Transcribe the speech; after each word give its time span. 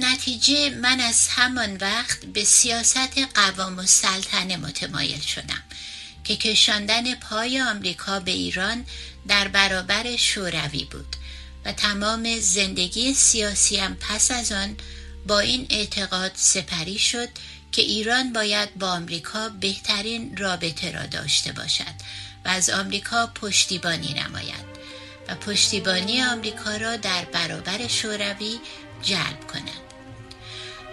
نتیجه 0.00 0.70
من 0.70 1.00
از 1.00 1.28
همان 1.28 1.76
وقت 1.76 2.24
به 2.24 2.44
سیاست 2.44 3.18
قوام 3.34 3.78
و 3.78 3.82
سلطنه 3.82 4.56
متمایل 4.56 5.20
شدم 5.20 5.62
که 6.24 6.36
کشاندن 6.36 7.14
پای 7.14 7.60
آمریکا 7.60 8.20
به 8.20 8.30
ایران 8.30 8.84
در 9.28 9.48
برابر 9.48 10.16
شوروی 10.16 10.84
بود 10.84 11.16
و 11.64 11.72
تمام 11.72 12.38
زندگی 12.40 13.14
سیاسیم 13.14 13.94
پس 13.94 14.30
از 14.30 14.52
آن 14.52 14.76
با 15.26 15.40
این 15.40 15.66
اعتقاد 15.70 16.32
سپری 16.34 16.98
شد 16.98 17.28
که 17.72 17.82
ایران 17.82 18.32
باید 18.32 18.74
با 18.74 18.90
آمریکا 18.90 19.48
بهترین 19.48 20.36
رابطه 20.36 20.90
را 20.90 21.06
داشته 21.06 21.52
باشد 21.52 21.94
و 22.44 22.48
از 22.48 22.70
آمریکا 22.70 23.26
پشتیبانی 23.26 24.14
نماید 24.14 24.68
و 25.28 25.34
پشتیبانی 25.34 26.22
آمریکا 26.22 26.76
را 26.76 26.96
در 26.96 27.24
برابر 27.24 27.88
شوروی 27.88 28.58
جلب 29.02 29.46
کند. 29.52 29.87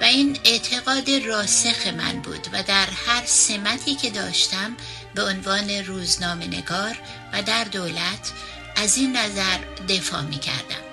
و 0.02 0.04
این 0.04 0.38
اعتقاد 0.44 1.10
راسخ 1.10 1.88
من 1.88 2.22
بود 2.22 2.48
و 2.54 2.64
در 2.64 2.88
هر 3.08 3.26
سمتی 3.26 3.96
که 3.96 4.10
داشتم 4.10 4.78
به 5.16 5.24
عنوان 5.24 5.70
روزنامه 5.70 6.48
نگار 6.48 6.98
و 7.34 7.42
در 7.42 7.64
دولت 7.64 8.32
از 8.76 8.98
این 8.98 9.18
نظر 9.18 9.58
دفاع 9.90 10.22
می 10.22 10.40
کردم. 10.40 10.86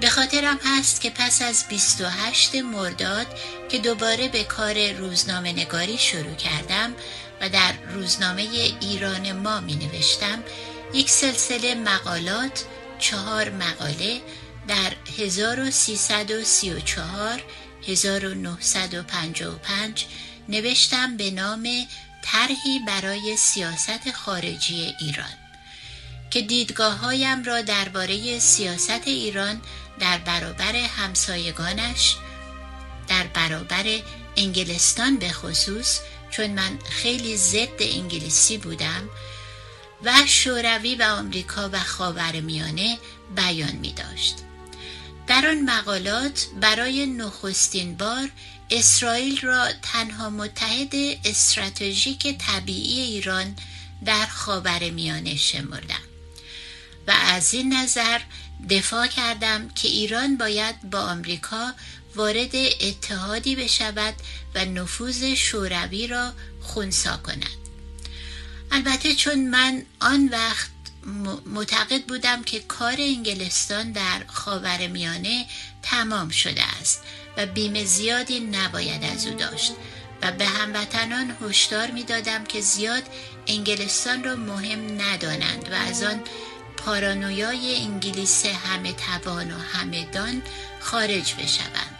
به 0.00 0.10
خاطرم 0.10 0.58
هست 0.64 1.00
که 1.00 1.10
پس 1.10 1.42
از 1.42 1.64
28 1.68 2.54
مرداد 2.54 3.26
که 3.68 3.78
دوباره 3.78 4.28
به 4.28 4.44
کار 4.44 4.92
روزنامه 4.92 5.52
نگاری 5.52 5.98
شروع 5.98 6.34
کردم 6.34 6.94
و 7.40 7.48
در 7.48 7.72
روزنامه 7.94 8.42
ایران 8.80 9.32
ما 9.32 9.60
می 9.60 9.74
نوشتم 9.74 10.44
یک 10.94 11.10
سلسله 11.10 11.74
مقالات 11.74 12.64
چهار 12.98 13.50
مقاله 13.50 14.20
در 14.68 14.92
1334 15.18 17.42
1955 17.88 20.06
نوشتم 20.48 21.16
به 21.16 21.30
نام 21.30 21.68
طرحی 22.22 22.78
برای 22.86 23.36
سیاست 23.36 24.12
خارجی 24.12 24.94
ایران 25.00 25.34
که 26.30 26.42
دیدگاه 26.42 26.96
هایم 26.96 27.44
را 27.44 27.62
درباره 27.62 28.38
سیاست 28.38 29.08
ایران 29.08 29.60
در 30.00 30.18
برابر 30.18 30.76
همسایگانش 30.76 32.16
در 33.08 33.26
برابر 33.26 33.84
انگلستان 34.36 35.16
به 35.16 35.28
خصوص 35.28 36.00
چون 36.30 36.50
من 36.50 36.78
خیلی 36.90 37.36
ضد 37.36 37.80
انگلیسی 37.80 38.58
بودم 38.58 39.08
و 40.04 40.12
شوروی 40.26 40.94
و 40.94 41.02
آمریکا 41.02 41.70
و 41.72 41.80
خاورمیانه 41.80 42.98
بیان 43.36 43.72
می 43.72 43.92
داشت. 43.92 44.34
در 45.26 45.46
آن 45.46 45.70
مقالات 45.70 46.46
برای 46.60 47.06
نخستین 47.06 47.96
بار 47.96 48.30
اسرائیل 48.70 49.40
را 49.40 49.68
تنها 49.82 50.30
متحد 50.30 50.94
استراتژیک 51.24 52.38
طبیعی 52.38 53.00
ایران 53.00 53.56
در 54.04 54.26
خاورمیانه 54.26 55.36
شمردم 55.36 56.02
و 57.06 57.14
از 57.26 57.54
این 57.54 57.74
نظر 57.74 58.20
دفاع 58.70 59.06
کردم 59.06 59.68
که 59.68 59.88
ایران 59.88 60.36
باید 60.36 60.90
با 60.90 61.00
آمریکا 61.00 61.72
وارد 62.16 62.56
اتحادی 62.80 63.56
بشود 63.56 64.14
و 64.54 64.64
نفوذ 64.64 65.34
شوروی 65.34 66.06
را 66.06 66.32
خونسا 66.62 67.16
کند. 67.16 67.64
البته 68.70 69.14
چون 69.14 69.48
من 69.48 69.82
آن 70.00 70.28
وقت 70.28 70.70
معتقد 71.46 72.02
بودم 72.02 72.42
که 72.42 72.60
کار 72.60 72.96
انگلستان 72.98 73.92
در 73.92 74.22
خاور 74.26 74.86
میانه 74.86 75.46
تمام 75.82 76.28
شده 76.28 76.62
است 76.80 77.02
و 77.36 77.46
بیمه 77.46 77.84
زیادی 77.84 78.40
نباید 78.40 79.04
از 79.04 79.26
او 79.26 79.34
داشت 79.34 79.72
و 80.22 80.32
به 80.32 80.46
هموطنان 80.46 81.36
هشدار 81.42 81.90
می‌دادم 81.90 82.44
که 82.44 82.60
زیاد 82.60 83.02
انگلستان 83.46 84.24
را 84.24 84.36
مهم 84.36 85.00
ندانند 85.00 85.68
و 85.72 85.74
از 85.74 86.02
آن 86.02 86.20
پارانویای 86.76 87.76
انگلیس 87.76 88.46
همه 88.46 88.92
توان 88.92 89.50
و 89.50 89.58
همه 89.58 90.04
دان 90.04 90.42
خارج 90.80 91.34
بشوند 91.34 91.98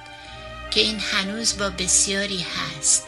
که 0.70 0.80
این 0.80 1.00
هنوز 1.00 1.58
با 1.58 1.70
بسیاری 1.70 2.46
هست. 2.56 3.06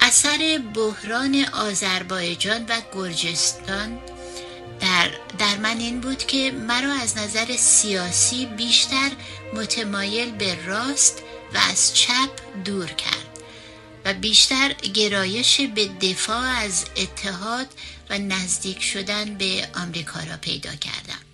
اثر 0.00 0.60
بحران 0.74 1.44
آذربایجان 1.52 2.66
و 2.68 2.80
گرجستان 2.92 3.98
در, 4.84 5.10
در 5.38 5.56
من 5.56 5.78
این 5.78 6.00
بود 6.00 6.26
که 6.26 6.50
مرا 6.50 6.92
از 6.92 7.16
نظر 7.16 7.56
سیاسی 7.56 8.46
بیشتر 8.46 9.10
متمایل 9.54 10.30
به 10.30 10.64
راست 10.66 11.22
و 11.54 11.58
از 11.70 11.94
چپ 11.94 12.30
دور 12.64 12.86
کرد 12.86 13.38
و 14.04 14.14
بیشتر 14.14 14.72
گرایش 14.72 15.60
به 15.60 15.86
دفاع 15.86 16.46
از 16.46 16.84
اتحاد 16.96 17.66
و 18.10 18.18
نزدیک 18.18 18.82
شدن 18.82 19.34
به 19.34 19.68
آمریکا 19.74 20.20
را 20.20 20.36
پیدا 20.36 20.74
کردم. 20.74 21.24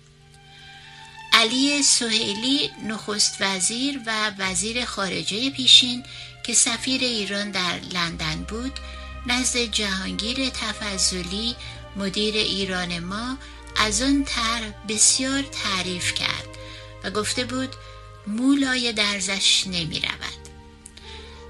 علی 1.33 1.83
سهیلی 1.83 2.69
نخست 2.87 3.35
وزیر 3.39 3.99
و 4.05 4.31
وزیر 4.37 4.85
خارجه 4.85 5.49
پیشین 5.49 6.03
که 6.43 6.53
سفیر 6.53 7.01
ایران 7.01 7.51
در 7.51 7.79
لندن 7.93 8.45
بود 8.49 8.79
نزد 9.27 9.57
جهانگیر 9.59 10.49
تفضلی 10.49 11.55
مدیر 11.95 12.35
ایران 12.35 12.99
ما 12.99 13.37
از 13.77 14.01
آن 14.01 14.23
طرح 14.23 14.71
بسیار 14.87 15.41
تعریف 15.41 16.13
کرد 16.13 16.47
و 17.03 17.11
گفته 17.11 17.43
بود 17.43 17.75
مولای 18.27 18.93
درزش 18.93 19.67
نمی 19.67 19.99
رود. 19.99 20.41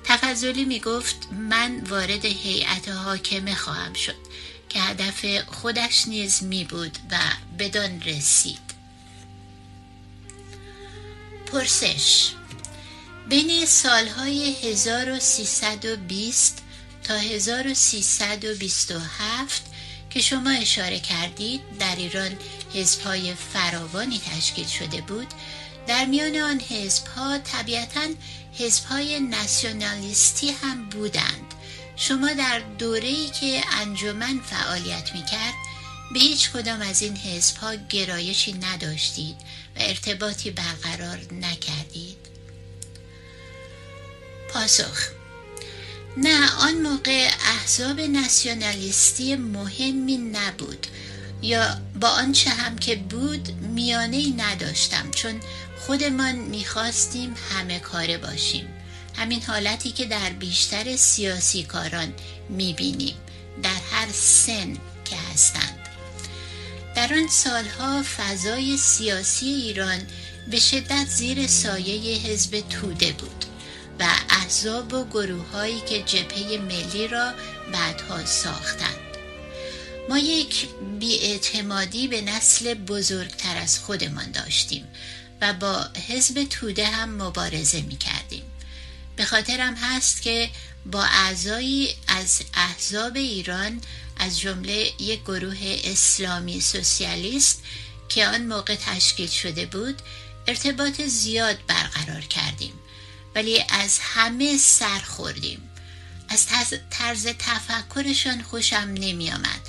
تفضلی 0.03 0.65
می 0.65 0.79
گفت 0.79 1.27
من 1.31 1.79
وارد 1.79 2.25
هیئت 2.25 2.89
حاکمه 2.89 3.55
خواهم 3.55 3.93
شد 3.93 4.15
که 4.69 4.79
هدف 4.79 5.25
خودش 5.47 6.07
نیز 6.07 6.43
می 6.43 6.63
بود 6.63 6.97
و 7.11 7.17
بدان 7.59 8.01
رسید. 8.01 8.71
پرسش 11.45 12.31
بین 13.29 13.65
سالهای 13.65 14.53
1320 14.53 16.63
تا 17.03 17.15
1327 17.15 19.70
که 20.13 20.21
شما 20.21 20.49
اشاره 20.49 20.99
کردید 20.99 21.61
در 21.79 21.95
ایران 21.95 22.37
حزبهای 22.73 23.33
فراوانی 23.33 24.19
تشکیل 24.19 24.67
شده 24.67 25.01
بود. 25.01 25.27
در 25.87 26.05
میان 26.05 26.35
آن 26.35 26.59
حزبها 26.69 27.37
طبیعتا 27.37 28.07
حزبهای 28.53 29.19
ناسیونالیستی 29.19 30.51
هم 30.51 30.89
بودند. 30.89 31.53
شما 31.95 32.33
در 32.33 32.59
دوره‌ای 32.59 33.29
که 33.29 33.61
انجمن 33.71 34.39
فعالیت 34.39 35.13
می‌کرد 35.13 35.53
به 36.13 36.19
هیچ 36.19 36.51
کدام 36.51 36.81
از 36.81 37.01
این 37.01 37.17
حزبها 37.17 37.75
گرایشی 37.75 38.53
نداشتید 38.53 39.35
و 39.75 39.79
ارتباطی 39.79 40.51
برقرار 40.51 41.19
نکردید. 41.31 42.17
پاسخ 44.49 45.20
نه 46.17 46.51
آن 46.51 46.81
موقع 46.81 47.29
احزاب 47.45 47.99
ناسیونالیستی 47.99 49.35
مهمی 49.35 50.17
نبود. 50.17 50.87
یا 51.41 51.81
با 52.01 52.07
آنچه 52.07 52.49
هم 52.49 52.77
که 52.77 52.95
بود 52.95 53.51
میانه 53.61 54.17
ای 54.17 54.33
نداشتم 54.37 55.11
چون 55.11 55.39
خودمان 55.79 56.35
می‌خواستیم 56.35 57.35
همه 57.51 57.79
کاره 57.79 58.17
باشیم. 58.17 58.67
همین 59.15 59.41
حالتی 59.41 59.91
که 59.91 60.05
در 60.05 60.29
بیشتر 60.29 60.95
سیاسی 60.95 61.63
کاران 61.63 62.13
می‌بینیم 62.49 63.15
در 63.63 63.79
هر 63.91 64.07
سن 64.13 64.73
که 65.05 65.15
هستند. 65.33 65.77
در 66.95 67.13
آن 67.13 67.27
سالها 67.27 68.03
فضای 68.17 68.77
سیاسی 68.77 69.45
ایران 69.45 69.99
به 70.51 70.59
شدت 70.59 71.07
زیر 71.07 71.47
سایه 71.47 72.17
حزب 72.17 72.63
توده 72.69 73.11
بود. 73.11 73.45
و 74.01 74.03
احزاب 74.29 74.93
و 74.93 75.05
گروه 75.05 75.45
هایی 75.47 75.81
که 75.81 76.01
جبهه 76.01 76.57
ملی 76.57 77.07
را 77.07 77.33
بعدها 77.73 78.25
ساختند. 78.25 78.97
ما 80.09 80.17
یک 80.17 80.67
بیاعتمادی 80.99 82.07
به 82.07 82.21
نسل 82.21 82.73
بزرگتر 82.73 83.57
از 83.57 83.79
خودمان 83.79 84.31
داشتیم 84.31 84.87
و 85.41 85.53
با 85.53 85.87
حزب 86.07 86.43
توده 86.43 86.87
هم 86.87 87.21
مبارزه 87.21 87.81
می 87.81 87.97
کردیم 87.97 88.43
به 89.15 89.25
خاطرم 89.25 89.75
هست 89.75 90.21
که 90.21 90.49
با 90.85 91.03
اعضایی 91.03 91.95
از 92.07 92.41
احزاب 92.53 93.15
ایران 93.15 93.81
از 94.17 94.39
جمله 94.39 94.91
یک 94.99 95.21
گروه 95.21 95.79
اسلامی 95.83 96.61
سوسیالیست 96.61 97.63
که 98.09 98.27
آن 98.27 98.45
موقع 98.45 98.75
تشکیل 98.75 99.29
شده 99.29 99.65
بود 99.65 100.01
ارتباط 100.47 101.01
زیاد 101.01 101.57
برقرار 101.67 102.21
کردیم. 102.21 102.73
ولی 103.35 103.63
از 103.69 103.99
همه 104.01 104.57
سر 104.57 104.99
خوردیم. 104.99 105.69
از 106.29 106.47
طرز 106.89 107.27
تفکرشان 107.27 108.41
خوشم 108.41 108.93
نمی 108.93 109.31
آمد 109.31 109.61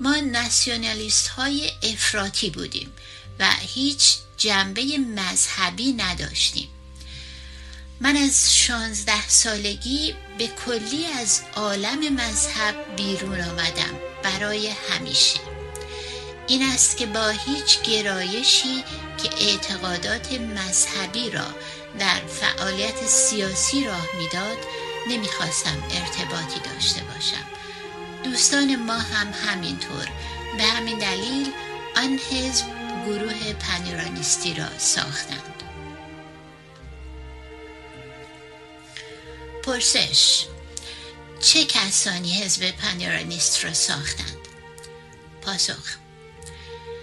ما 0.00 0.16
ناسیونالیست 0.16 1.28
های 1.28 1.70
افراطی 1.82 2.50
بودیم 2.50 2.92
و 3.38 3.50
هیچ 3.60 4.16
جنبه 4.36 4.98
مذهبی 4.98 5.92
نداشتیم. 5.92 6.68
من 8.00 8.16
از 8.16 8.54
شانزده 8.56 9.28
سالگی 9.28 10.14
به 10.38 10.46
کلی 10.46 11.06
از 11.06 11.40
عالم 11.56 12.14
مذهب 12.14 12.96
بیرون 12.96 13.40
آمدم 13.40 13.98
برای 14.22 14.72
همیشه. 14.90 15.40
این 16.48 16.62
است 16.62 16.96
که 16.96 17.06
با 17.06 17.28
هیچ 17.28 17.82
گرایشی 17.82 18.84
که 19.22 19.30
اعتقادات 19.38 20.32
مذهبی 20.32 21.30
را 21.30 21.46
در 21.98 22.26
فعالیت 22.26 23.06
سیاسی 23.06 23.84
راه 23.84 24.08
می‌داد 24.18 24.58
نمی‌خواستم 25.08 25.82
ارتباطی 25.90 26.60
داشته 26.60 27.00
باشم. 27.00 27.46
دوستان 28.24 28.76
ما 28.76 28.98
هم 28.98 29.32
همینطور. 29.32 30.08
به 30.56 30.62
همین 30.62 30.98
دلیل 30.98 31.52
آن 31.96 32.18
حزب 32.30 32.64
گروه 33.06 33.52
پنیرانیستی 33.52 34.54
را 34.54 34.78
ساختند. 34.78 35.62
پرسش 39.62 40.46
چه 41.40 41.64
کسانی 41.64 42.42
حزب 42.42 42.70
پنیرانیست 42.70 43.64
را 43.64 43.72
ساختند؟ 43.72 44.36
پاسخ 45.42 45.96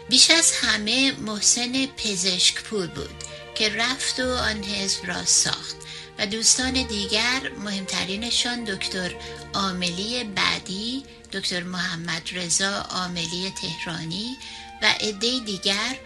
بیش 0.10 0.30
از 0.30 0.52
همه 0.52 1.12
محسن 1.12 1.86
پزشکپور 1.86 2.88
بود. 2.88 3.24
که 3.56 3.70
رفت 3.70 4.20
و 4.20 4.30
آن 4.30 4.64
حزب 4.64 5.06
را 5.06 5.26
ساخت. 5.26 5.76
و 6.20 6.26
دوستان 6.26 6.74
دیگر 6.74 7.52
مهمترینشان 7.64 8.64
دکتر 8.64 9.16
عاملی 9.54 10.24
بعدی 10.24 11.04
دکتر 11.32 11.64
محمد 11.64 12.30
رضا 12.32 12.78
عاملی 12.78 13.54
تهرانی 13.62 14.38
و 14.82 14.86
عده 14.86 15.40
دیگر 15.40 15.98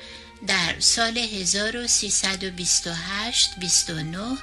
در 0.48 0.80
سال 0.80 1.18
1328 1.18 3.50
29 3.60 4.38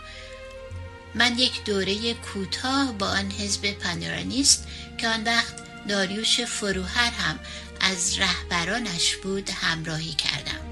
من 1.14 1.38
یک 1.38 1.64
دوره 1.64 2.14
کوتاه 2.14 2.92
با 2.92 3.08
آن 3.08 3.30
حزب 3.30 3.72
پانورانیست 3.72 4.66
که 4.98 5.08
آن 5.08 5.24
وقت 5.24 5.54
داریوش 5.88 6.40
فروهر 6.40 7.10
هم 7.10 7.38
از 7.80 8.18
رهبرانش 8.18 9.16
بود 9.16 9.50
همراهی 9.50 10.12
کردم. 10.12 10.63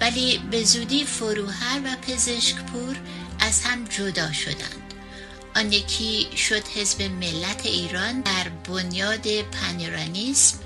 ولی 0.00 0.38
به 0.50 0.64
زودی 0.64 1.04
فروهر 1.04 1.80
و 1.84 1.96
پزشکپور 2.02 2.96
از 3.40 3.62
هم 3.64 3.84
جدا 3.84 4.32
شدند 4.32 4.94
آن 5.56 5.72
یکی 5.72 6.28
شد 6.36 6.68
حزب 6.68 7.02
ملت 7.02 7.66
ایران 7.66 8.20
در 8.20 8.48
بنیاد 8.48 9.42
پانیرانیسم 9.42 10.58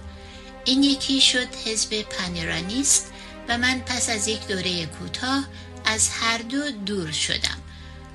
این 0.64 0.82
یکی 0.82 1.20
شد 1.20 1.48
حزب 1.64 2.02
پانیرانیست 2.02 3.12
و 3.48 3.58
من 3.58 3.80
پس 3.80 4.10
از 4.10 4.28
یک 4.28 4.46
دوره 4.46 4.86
کوتاه 4.86 5.44
از 5.84 6.08
هر 6.08 6.38
دو 6.38 6.70
دور 6.70 7.12
شدم 7.12 7.58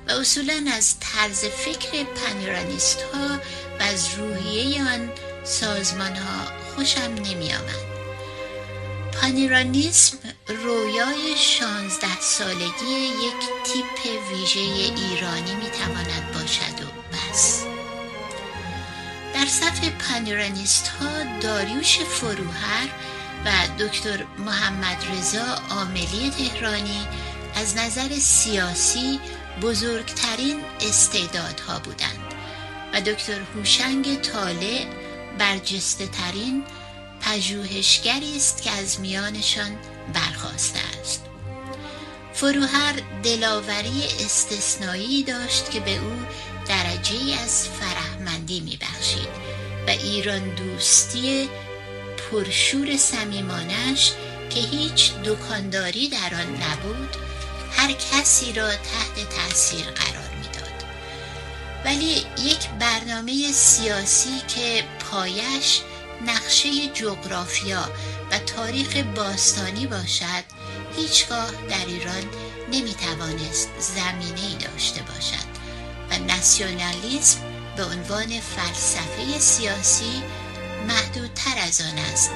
و 0.08 0.12
اصولا 0.12 0.64
از 0.72 1.00
طرز 1.00 1.44
فکر 1.44 2.04
پنیرانیست 2.04 3.02
ها 3.02 3.36
و 3.80 3.82
از 3.82 4.08
روحیه 4.18 4.84
آن 4.84 5.10
سازمان 5.44 6.16
ها 6.16 6.46
خوشم 6.74 7.00
نمی 7.00 7.52
آمد. 7.52 7.95
پانیرانیسم 9.26 10.18
رویای 10.48 11.36
شانزده 11.36 12.20
سالگی 12.20 12.94
یک 13.26 13.42
تیپ 13.64 14.22
ویژه 14.30 14.60
ایرانی 14.60 15.54
می 15.54 15.70
تواند 15.70 16.32
باشد 16.34 16.82
و 16.82 16.86
بس. 17.12 17.64
در 19.34 19.46
صف 19.46 19.88
پانیرانیست 19.88 20.88
ها 20.88 21.38
داریوش 21.40 21.98
فروهر 21.98 22.88
و 23.44 23.50
دکتر 23.78 24.24
محمد 24.38 25.04
رضا 25.12 25.54
عاملی 25.70 26.30
تهرانی 26.30 27.06
از 27.54 27.76
نظر 27.76 28.08
سیاسی 28.18 29.20
بزرگترین 29.62 30.60
استعدادها 30.80 31.78
بودند 31.78 32.34
و 32.92 33.00
دکتر 33.00 33.40
هوشنگ 33.54 34.20
طالع 34.20 34.86
برجسته 35.38 36.06
ترین 36.06 36.64
پژوهشگری 37.26 38.36
است 38.36 38.62
که 38.62 38.70
از 38.70 39.00
میانشان 39.00 39.78
برخواسته 40.14 40.78
است. 41.00 41.24
فروهر 42.34 42.94
دلاوری 43.22 44.04
استثنایی 44.20 45.22
داشت 45.22 45.70
که 45.70 45.80
به 45.80 45.96
او 45.96 46.12
درجه 46.68 47.40
از 47.44 47.68
فرهمندی 47.68 48.60
میبخشید 48.60 49.28
و 49.86 49.90
ایران 49.90 50.54
دوستی 50.54 51.48
پرشور 52.30 52.96
سمیمانش 52.96 54.12
که 54.50 54.60
هیچ 54.60 55.12
دکانداری 55.24 56.08
در 56.08 56.34
آن 56.34 56.62
نبود 56.62 57.16
هر 57.76 57.92
کسی 57.92 58.52
را 58.52 58.68
تحت 58.68 59.28
تاثیر 59.30 59.84
قرار 59.84 60.30
می‌داد. 60.36 60.84
ولی 61.84 62.26
یک 62.44 62.68
برنامه 62.80 63.52
سیاسی 63.52 64.40
که 64.48 64.84
پایش 65.10 65.80
نقشه 66.26 66.86
جغرافیا 66.94 67.90
و 68.30 68.38
تاریخ 68.38 68.96
باستانی 68.96 69.86
باشد 69.86 70.44
هیچگاه 70.96 71.50
در 71.50 71.86
ایران 71.86 72.24
نمی‌توانست 72.72 73.68
زمینه 73.78 74.40
ای 74.40 74.54
داشته 74.54 75.02
باشد 75.02 75.46
و 76.10 76.18
ناسیونالیسم 76.18 77.38
به 77.76 77.84
عنوان 77.84 78.40
فلسفه 78.40 79.38
سیاسی 79.38 80.22
محدودتر 80.88 81.58
از 81.66 81.80
آن 81.80 81.98
است 81.98 82.30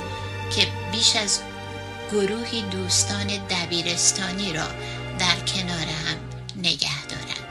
که 0.56 0.66
بیش 0.92 1.16
از 1.16 1.40
گروهی 2.12 2.62
دوستان 2.62 3.26
دبیرستانی 3.26 4.52
را 4.52 4.66
در 5.18 5.40
کنار 5.46 5.86
هم 5.86 6.18
نگه 6.56 7.06
دارد. 7.06 7.50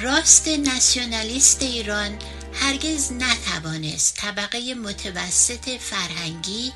راست 0.00 0.48
ناسیونالیست 0.48 1.62
ایران 1.62 2.18
هرگز 2.54 3.12
نتوانست 3.12 4.16
طبقه 4.16 4.74
متوسط 4.74 5.68
فرهنگی 5.80 6.72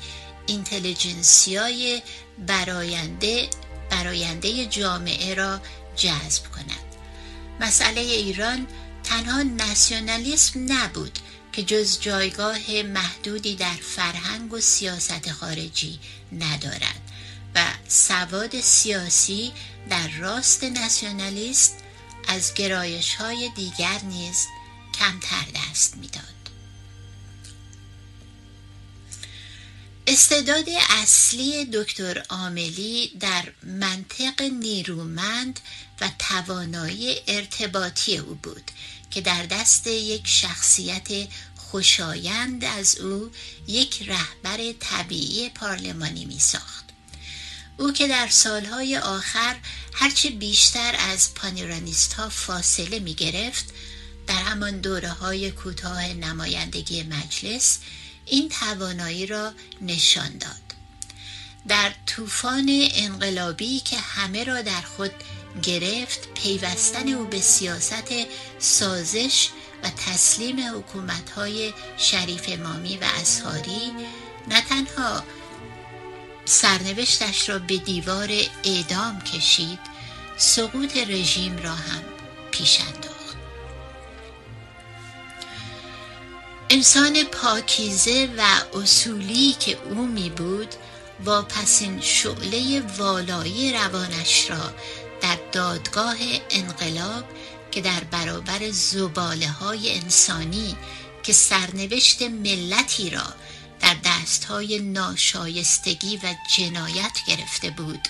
اینتلیجنسیای 0.47 2.01
براینده 2.47 3.49
براینده 3.91 4.65
جامعه 4.65 5.33
را 5.33 5.61
جذب 5.95 6.43
کند. 6.51 6.85
مسئله 7.59 8.01
ایران 8.01 8.67
تنها 9.03 9.43
ناسیونالیسم 9.43 10.73
نبود 10.73 11.19
که 11.51 11.63
جز 11.63 11.99
جایگاه 11.99 12.81
محدودی 12.81 13.55
در 13.55 13.75
فرهنگ 13.81 14.53
و 14.53 14.59
سیاست 14.59 15.31
خارجی 15.31 15.99
ندارد 16.31 17.01
و 17.55 17.65
سواد 17.87 18.61
سیاسی 18.61 19.51
در 19.89 20.07
راست 20.07 20.63
ناسیونالیست 20.63 21.75
از 22.27 22.53
گرایش 22.53 23.15
های 23.15 23.49
دیگر 23.55 23.99
نیز 24.03 24.47
کمتر 24.99 25.45
دست 25.55 25.97
می‌داد. 25.97 26.35
استعداد 30.07 30.65
اصلی 30.89 31.65
دکتر 31.65 32.23
عاملی 32.29 33.11
در 33.19 33.51
منطق 33.63 34.41
نیرومند 34.41 35.59
و 36.01 36.09
توانایی 36.19 37.15
ارتباطی 37.27 38.17
او 38.17 38.35
بود 38.35 38.71
که 39.11 39.21
در 39.21 39.45
دست 39.45 39.87
یک 39.87 40.27
شخصیت 40.27 41.07
خوشایند 41.55 42.65
از 42.65 42.97
او 42.97 43.31
یک 43.67 44.03
رهبر 44.07 44.73
طبیعی 44.79 45.49
پارلمانی 45.49 46.25
می 46.25 46.39
ساخت. 46.39 46.85
او 47.77 47.91
که 47.91 48.07
در 48.07 48.27
سالهای 48.27 48.97
آخر 48.97 49.55
هرچه 49.93 50.29
بیشتر 50.29 50.95
از 50.99 51.33
پانیرانیست 51.33 52.13
ها 52.13 52.29
فاصله 52.29 52.99
می 52.99 53.13
گرفت 53.13 53.65
در 54.27 54.35
همان 54.35 54.79
دوره 54.79 55.09
های 55.09 55.51
کوتاه 55.51 56.13
نمایندگی 56.13 57.03
مجلس 57.03 57.79
این 58.25 58.49
توانایی 58.49 59.25
را 59.25 59.53
نشان 59.81 60.37
داد. 60.37 60.65
در 61.67 61.91
طوفان 62.05 62.69
انقلابی 62.93 63.79
که 63.79 63.97
همه 63.97 64.43
را 64.43 64.61
در 64.61 64.81
خود 64.81 65.11
گرفت 65.63 66.33
پیوستن 66.33 67.09
او 67.09 67.25
به 67.25 67.41
سیاست 67.41 68.13
سازش 68.59 69.49
و 69.83 69.89
تسلیم 69.89 70.77
حکومت 70.77 71.29
های 71.29 71.73
شریف 71.97 72.43
امامی 72.47 72.97
و 72.97 73.03
اصحاری 73.21 73.91
نه 74.47 74.61
تنها 74.61 75.23
سرنوشتش 76.45 77.49
را 77.49 77.59
به 77.59 77.77
دیوار 77.77 78.29
اعدام 78.63 79.21
کشید 79.21 79.79
سقوط 80.37 80.97
رژیم 80.97 81.57
را 81.57 81.75
هم 81.75 82.03
پیش 82.51 82.81
انسان 86.75 87.23
پاکیزه 87.23 88.29
و 88.37 88.41
اصولی 88.77 89.55
که 89.59 89.77
او 89.77 90.05
می 90.07 90.29
بود 90.29 90.67
واپسین 91.25 92.01
شعله 92.01 92.81
والایی 92.97 93.73
روانش 93.73 94.49
را 94.49 94.73
در 95.21 95.37
دادگاه 95.51 96.15
انقلاب 96.49 97.23
که 97.71 97.81
در 97.81 98.03
برابر 98.11 98.71
زباله 98.71 99.47
های 99.47 99.99
انسانی 99.99 100.77
که 101.23 101.33
سرنوشت 101.33 102.21
ملتی 102.21 103.09
را 103.09 103.33
در 103.79 103.95
دستهای 104.05 104.79
ناشایستگی 104.79 106.17
و 106.17 106.35
جنایت 106.57 107.17
گرفته 107.27 107.69
بود 107.69 108.07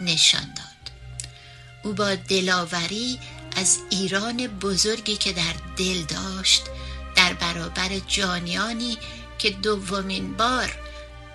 نشان 0.00 0.54
داد. 0.56 0.92
او 1.84 1.92
با 1.92 2.14
دلاوری 2.14 3.18
از 3.56 3.78
ایران 3.90 4.46
بزرگی 4.46 5.16
که 5.16 5.32
در 5.32 5.54
دل 5.76 6.02
داشت 6.02 6.62
در 7.24 7.32
برابر 7.32 7.98
جانیانی 8.08 8.98
که 9.38 9.50
دومین 9.50 10.36
بار 10.36 10.78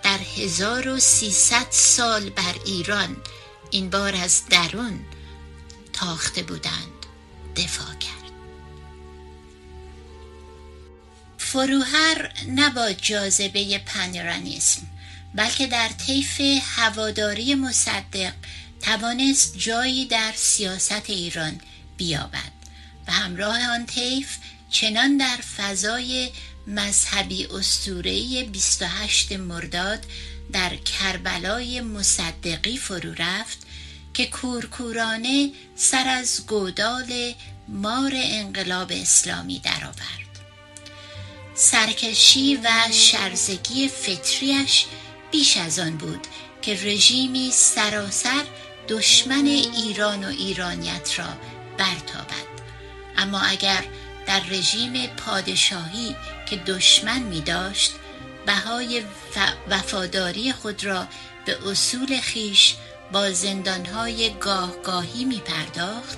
در 0.04 0.18
1300 0.38 1.68
سال 1.70 2.30
بر 2.30 2.56
ایران 2.66 3.18
این 3.72 3.90
بار 3.90 4.16
از 4.16 4.42
درون 4.50 5.00
تاخته 5.94 6.44
بودند. 6.44 7.06
دفاع 7.56 7.96
کرد. 7.96 8.32
فروهر 11.38 12.32
نه 12.48 12.70
با 12.70 12.92
جاذبه 12.92 13.78
پنرانیسم 13.78 14.82
بلکه 15.36 15.68
در 15.68 15.90
طیف 15.90 16.42
هواداری 16.76 17.56
مصدق 17.56 18.34
توانست 18.82 19.58
جایی 19.58 20.06
در 20.06 20.34
سیاست 20.36 21.10
ایران 21.10 21.62
بیابد 21.98 22.52
و 23.08 23.12
همراه 23.12 23.74
آن 23.74 23.86
طیف 23.86 24.38
چنان 24.70 25.18
در 25.18 25.38
فضای 25.58 26.30
مذهبی 26.68 27.46
استورهی 27.46 28.44
28 28.44 29.32
مرداد 29.32 30.00
در 30.52 30.76
کربلای 30.76 31.82
مصدقی 31.82 32.78
فرو 32.78 33.14
رفت 33.18 33.58
که 34.14 34.26
کورکورانه 34.26 35.52
سر 35.76 36.08
از 36.08 36.48
گودال 36.48 37.34
مار 37.68 38.12
انقلاب 38.16 38.92
اسلامی 38.92 39.60
درآورد. 39.60 40.20
سرکشی 41.56 42.56
و 42.56 42.70
شرزگی 42.92 43.88
فطریش 43.88 44.86
بیش 45.32 45.58
از 45.58 45.80
آن 45.80 45.98
بود 45.98 46.28
که 46.62 46.74
رژیمی 46.74 47.52
سراسر 47.54 48.44
دشمن 48.90 49.46
ایران 49.46 50.24
و 50.24 50.28
ایرانیت 50.28 51.20
را 51.20 51.38
برتابد 51.78 52.50
اما 53.18 53.40
اگر 53.40 53.84
در 54.30 54.40
رژیم 54.40 55.08
پادشاهی 55.08 56.16
که 56.46 56.56
دشمن 56.56 57.20
می 57.20 57.42
داشت 57.42 57.92
بهای 58.46 59.04
وفاداری 59.70 60.54
خود 60.54 60.84
را 60.84 61.08
به 61.46 61.70
اصول 61.70 62.20
خیش 62.20 62.76
با 63.12 63.32
زندانهای 63.32 64.30
گاهگاهی 64.30 65.26
می 65.26 65.40
پرداخت. 65.40 66.18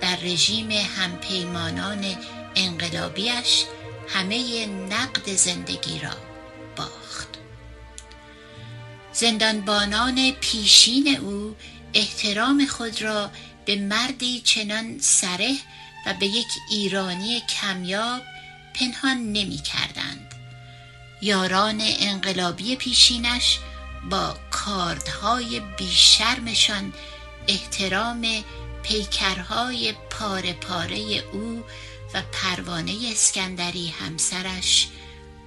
در 0.00 0.16
رژیم 0.16 0.70
همپیمانان 0.70 2.04
انقلابیش 2.54 3.64
همه 4.08 4.66
نقد 4.66 5.34
زندگی 5.34 5.98
را 5.98 6.16
باخت. 6.76 7.28
زندانبانان 9.12 10.30
پیشین 10.30 11.18
او 11.18 11.56
احترام 11.94 12.66
خود 12.66 13.02
را 13.02 13.30
به 13.64 13.76
مردی 13.76 14.40
چنان 14.40 14.98
سره 15.00 15.54
و 16.06 16.14
به 16.14 16.26
یک 16.26 16.48
ایرانی 16.70 17.40
کمیاب 17.40 18.22
پنهان 18.74 19.32
نمی 19.32 19.56
کردند. 19.56 20.34
یاران 21.22 21.80
انقلابی 21.80 22.76
پیشینش 22.76 23.58
با 24.10 24.36
کاردهای 24.50 25.60
بیشرمشان 25.60 26.92
احترام 27.48 28.26
پیکرهای 28.82 29.94
پاره 30.10 30.52
پاره 30.52 31.24
او 31.32 31.64
و 32.14 32.22
پروانه 32.32 32.92
اسکندری 33.10 33.88
همسرش 33.88 34.88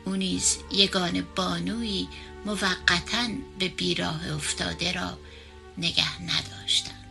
او 0.05 0.15
نیز 0.15 0.57
یگان 0.71 1.21
بانوی 1.35 2.07
موقتا 2.45 3.27
به 3.59 3.67
بیراه 3.67 4.33
افتاده 4.35 4.91
را 4.91 5.17
نگه 5.77 6.21
نداشتند 6.21 7.04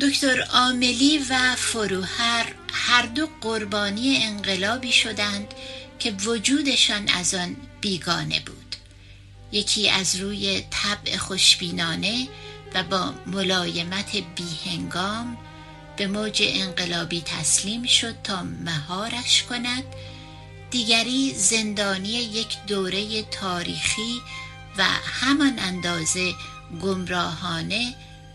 دکتر 0.00 0.46
آملی 0.52 1.18
و 1.30 1.56
فروهر 1.56 2.54
هر 2.72 3.06
دو 3.06 3.28
قربانی 3.40 4.16
انقلابی 4.16 4.92
شدند 4.92 5.54
که 5.98 6.10
وجودشان 6.10 7.08
از 7.08 7.34
آن 7.34 7.56
بیگانه 7.80 8.40
بود. 8.40 8.76
یکی 9.52 9.90
از 9.90 10.16
روی 10.16 10.62
طبع 10.70 11.16
خوشبینانه 11.16 12.28
و 12.74 12.82
با 12.82 13.14
ملایمت 13.26 14.16
بیهنگام 14.36 15.36
به 15.96 16.06
موج 16.06 16.42
انقلابی 16.46 17.20
تسلیم 17.20 17.84
شد 17.84 18.14
تا 18.24 18.42
مهارش 18.42 19.42
کند. 19.42 19.84
دیگری 20.70 21.34
زندانی 21.34 22.08
یک 22.08 22.56
دوره 22.66 23.22
تاریخی 23.22 24.20
و 24.78 24.84
همان 25.04 25.58
اندازه 25.58 26.32
گمراهانه 26.82 27.94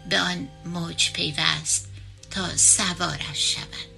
به 0.10 0.20
آن 0.20 0.48
موج 0.66 1.12
پیوست 1.12 1.88
تا 2.32 2.58
سوارش 2.58 3.56
شود. 3.56 3.94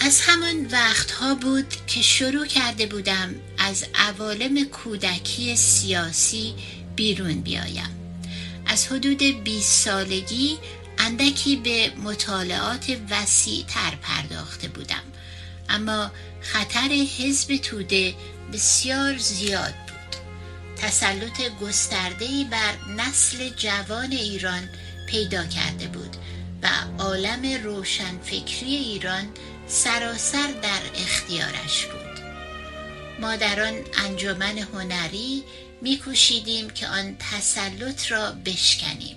از 0.00 0.20
همان 0.20 0.66
وقتها 0.66 1.34
بود 1.34 1.86
که 1.86 2.02
شروع 2.02 2.46
کرده 2.46 2.86
بودم 2.86 3.34
از 3.58 3.84
عوالم 3.94 4.64
کودکی 4.64 5.56
سیاسی 5.56 6.54
بیرون 6.96 7.40
بیایم. 7.40 8.20
از 8.66 8.86
حدود 8.86 9.22
20 9.44 9.84
سالگی 9.84 10.58
اندکی 10.98 11.56
به 11.56 11.92
مطالعات 12.04 12.96
وسیع 13.10 13.64
تر 13.68 13.94
پرداخته 14.02 14.68
بودم. 14.68 15.02
اما 15.68 16.10
خطر 16.40 16.88
حزب 17.18 17.56
توده 17.56 18.14
بسیار 18.52 19.18
زیاد 19.18 19.74
تسلط 20.76 21.42
گستردهی 21.60 22.44
بر 22.44 22.74
نسل 22.96 23.48
جوان 23.48 24.12
ایران 24.12 24.68
پیدا 25.08 25.44
کرده 25.44 25.86
بود 25.86 26.16
و 26.62 26.68
عالم 26.98 27.62
روشنفکری 27.64 28.74
ایران 28.74 29.24
سراسر 29.66 30.52
در 30.62 30.80
اختیارش 30.94 31.86
بود. 31.86 32.24
ما 33.20 33.36
در 33.36 33.60
آن 33.60 33.74
انجمن 34.04 34.58
هنری 34.58 35.44
میکوشیدیم 35.82 36.70
که 36.70 36.88
آن 36.88 37.16
تسلط 37.18 38.12
را 38.12 38.32
بشکنیم 38.32 39.16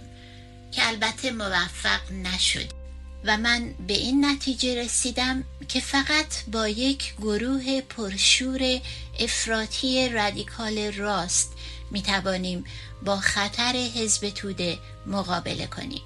که 0.72 0.88
البته 0.88 1.32
موفق 1.32 2.12
نشد 2.12 2.87
و 3.24 3.38
من 3.38 3.74
به 3.88 3.94
این 3.94 4.26
نتیجه 4.26 4.84
رسیدم 4.84 5.44
که 5.68 5.80
فقط 5.80 6.46
با 6.52 6.68
یک 6.68 7.14
گروه 7.18 7.82
پرشور 7.82 8.80
افراطی 9.20 10.10
رادیکال 10.10 10.94
راست 10.94 11.52
می 11.92 12.02
توانیم 12.02 12.64
با 13.06 13.18
خطر 13.18 13.74
حزب 13.74 14.30
توده 14.30 14.80
مقابله 15.06 15.68
کنیم 15.68 16.02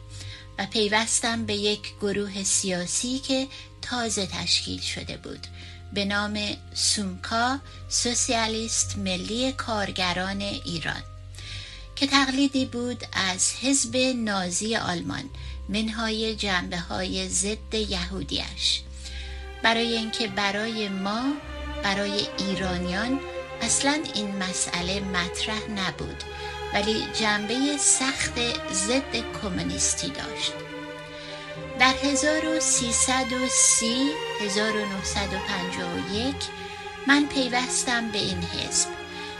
و 0.59 0.65
پیوستم 0.65 1.45
به 1.45 1.53
یک 1.53 1.81
گروه 2.01 2.43
سیاسی 2.43 3.19
که 3.19 3.47
تازه 3.81 4.25
تشکیل 4.25 4.81
شده 4.81 5.17
بود 5.17 5.47
به 5.93 6.05
نام 6.05 6.39
سومکا 6.73 7.59
سوسیالیست 7.89 8.97
ملی 8.97 9.51
کارگران 9.51 10.41
ایران 10.41 11.03
که 11.95 12.07
تقلیدی 12.07 12.65
بود 12.65 13.03
از 13.13 13.53
حزب 13.61 13.97
نازی 14.15 14.75
آلمان 14.75 15.23
منهای 15.69 16.35
جنبه 16.35 16.77
های 16.77 17.29
ضد 17.29 17.73
یهودیش 17.73 18.81
برای 19.63 19.97
اینکه 19.97 20.27
برای 20.27 20.89
ما 20.89 21.23
برای 21.83 22.27
ایرانیان 22.37 23.19
اصلا 23.61 23.99
این 24.15 24.35
مسئله 24.35 24.99
مطرح 24.99 25.69
نبود 25.69 26.23
ولی 26.73 27.03
جنبه 27.19 27.77
سخت 27.77 28.39
ضد 28.73 29.15
کمونیستی 29.41 30.07
داشت. 30.07 30.53
در 31.79 31.93
1330 32.03 34.11
1951 34.41 36.35
من 37.07 37.25
پیوستم 37.25 38.11
به 38.11 38.19
این 38.19 38.43
حزب. 38.43 38.89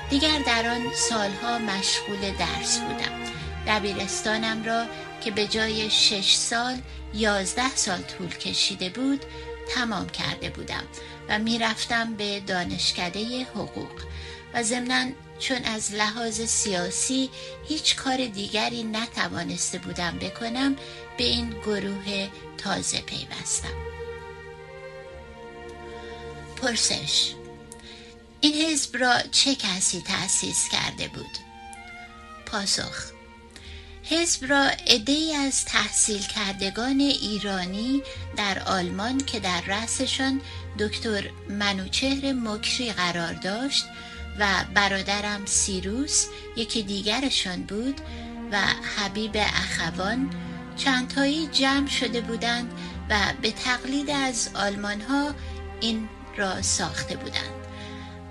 دیگر 0.10 0.40
در 0.40 0.70
آن 0.70 0.94
سالها 0.94 1.60
مشغول 1.60 2.32
درس 2.40 2.80
بودم. 2.80 3.22
دبیرستانم 3.68 4.64
را 4.64 4.86
که 5.24 5.32
به 5.32 5.48
جای 5.48 5.90
شش 5.90 6.36
سال 6.36 6.82
یازده 7.14 7.76
سال 7.76 8.02
طول 8.02 8.30
کشیده 8.30 8.90
بود 8.90 9.26
تمام 9.70 10.10
کرده 10.10 10.50
بودم 10.50 10.84
و 11.30 11.40
می‌رفتم 11.40 12.14
به 12.14 12.40
دانشکده 12.40 13.44
حقوق 13.44 14.02
و 14.54 14.64
ضمنا 14.64 15.12
چون 15.40 15.64
از 15.64 15.94
لحاظ 15.94 16.42
سیاسی 16.42 17.30
هیچ 17.68 17.96
کار 17.96 18.26
دیگری 18.26 18.84
نتوانسته 18.84 19.78
بودم 19.78 20.18
بکنم 20.20 20.76
به 21.18 21.24
این 21.24 21.50
گروه 21.50 22.28
تازه 22.58 23.02
پیوستم 23.02 23.92
پرسش 26.56 27.34
این 28.42 28.54
حزب 28.54 28.98
را 28.98 29.22
چه 29.32 29.56
کسی 29.56 30.02
تأسیس 30.02 30.70
کرده 30.70 31.08
بود؟ 31.08 31.38
پاسخ 32.46 33.21
حزب 34.04 34.52
را 34.52 34.72
عده 34.88 35.36
از 35.38 35.66
تحصیل 35.66 36.22
کردگان 36.22 37.00
ایرانی 37.00 38.02
در 38.38 38.60
آلمان 38.60 39.18
که 39.18 39.40
در 39.40 39.62
رأسشان 39.62 40.42
دکتر 40.80 41.30
منوچهر 41.50 42.34
مکری 42.34 42.92
قرار 42.92 43.34
داشت 43.34 43.86
و 44.40 44.48
برادرم 44.74 45.46
سیروس 45.46 46.28
یکی 46.56 46.84
دیگرشان 46.84 47.62
بود 47.62 48.02
و 48.52 48.62
حبیب 48.98 49.32
اخوان 49.36 50.30
چندتایی 50.78 51.48
جمع 51.48 51.88
شده 51.88 52.22
بودند 52.22 52.72
و 53.10 53.16
به 53.42 53.52
تقلید 53.52 54.10
از 54.10 54.50
آلمان 54.56 55.02
ها 55.02 55.34
این 55.82 56.10
را 56.38 56.62
ساخته 56.62 57.16
بودند. 57.16 57.61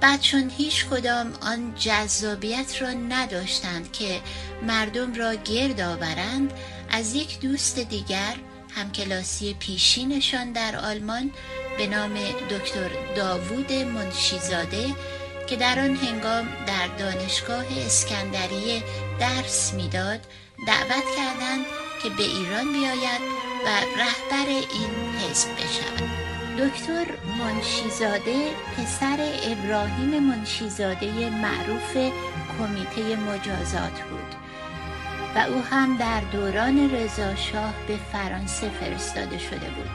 بعد 0.01 0.21
چون 0.21 0.51
هیچ 0.57 0.87
کدام 0.87 1.33
آن 1.43 1.75
جذابیت 1.75 2.83
را 2.83 2.91
نداشتند 2.91 3.93
که 3.93 4.21
مردم 4.63 5.15
را 5.15 5.35
گرد 5.35 5.81
آورند 5.81 6.53
از 6.91 7.15
یک 7.15 7.41
دوست 7.41 7.79
دیگر 7.79 8.35
همکلاسی 8.71 9.55
پیشینشان 9.55 10.53
در 10.53 10.77
آلمان 10.77 11.31
به 11.79 11.87
نام 11.87 12.15
دکتر 12.51 12.91
داوود 13.17 13.73
منشیزاده 13.73 14.95
که 15.47 15.57
در 15.57 15.79
آن 15.79 15.97
هنگام 15.97 16.49
در 16.67 16.87
دانشگاه 16.99 17.65
اسکندریه 17.87 18.83
درس 19.21 19.75
می‌داد 19.75 20.21
دعوت 20.67 21.05
کردند 21.17 21.67
که 22.03 22.09
به 22.09 22.23
ایران 22.23 22.73
بیاید 22.73 23.21
و 23.67 23.69
رهبر 23.99 24.49
این 24.49 25.15
حزب 25.19 25.49
بشود. 25.55 26.30
دکتر 26.61 27.07
منشیزاده 27.39 28.51
پسر 28.77 29.19
ابراهیم 29.45 30.23
منشیزاده 30.23 31.31
معروف 31.31 31.97
کمیته 32.59 33.17
مجازات 33.17 34.03
بود. 34.03 34.35
و 35.35 35.39
او 35.39 35.63
هم 35.63 35.97
در 35.97 36.21
دوران 36.21 36.91
رضاشاه 36.91 37.75
به 37.89 37.97
فرانسه 38.13 38.69
فرستاده 38.69 39.39
شده 39.39 39.71
بود. 39.71 39.91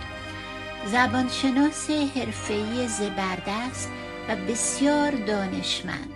زبانشناس 0.86 1.90
حرفه‌ای 1.90 2.88
زبردست 2.88 3.92
و 4.30 4.36
بسیار 4.36 5.12
دانشمند 5.12 6.10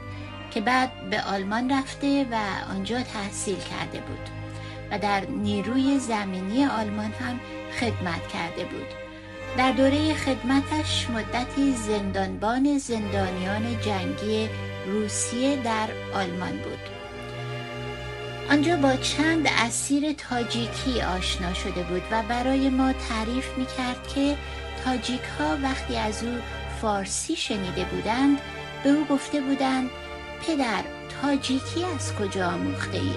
که 0.52 0.62
بعد 0.62 1.10
به 1.10 1.22
آلمان 1.22 1.72
رفته 1.72 2.26
و 2.32 2.36
آنجا 2.72 3.02
تحصیل 3.02 3.58
کرده 3.58 4.00
بود 4.00 4.30
و 4.92 5.00
در 5.00 5.26
نیروی 5.26 6.00
زمینی 6.00 6.66
آلمان 6.66 7.12
هم 7.12 7.40
خدمت 7.80 8.28
کرده 8.28 8.66
بود. 8.66 9.09
در 9.58 9.72
دوره 9.72 10.14
خدمتش 10.14 11.10
مدتی 11.10 11.74
زندانبان 11.74 12.78
زندانیان 12.78 13.82
جنگی 13.82 14.50
روسیه 14.88 15.56
در 15.56 15.88
آلمان 16.14 16.52
بود 16.52 16.80
آنجا 18.52 18.76
با 18.76 18.96
چند 18.96 19.48
اسیر 19.58 20.14
تاجیکی 20.14 21.02
آشنا 21.02 21.54
شده 21.54 21.84
بود 21.84 22.02
و 22.12 22.24
برای 22.30 22.70
ما 22.70 22.94
تعریف 22.94 23.58
می 23.58 23.66
کرد 23.78 24.08
که 24.08 24.38
تاجیک 24.86 25.22
ها 25.40 25.58
وقتی 25.64 25.98
از 25.98 26.24
او 26.24 26.38
فارسی 26.82 27.36
شنیده 27.36 27.86
بودند 27.86 28.38
به 28.84 28.90
او 28.90 29.06
گفته 29.06 29.42
بودند 29.42 29.90
پدر 30.48 30.84
تاجیکی 31.22 31.86
از 31.96 32.16
کجا 32.16 32.48
آموخته 32.48 32.98
ای؟ 32.98 33.14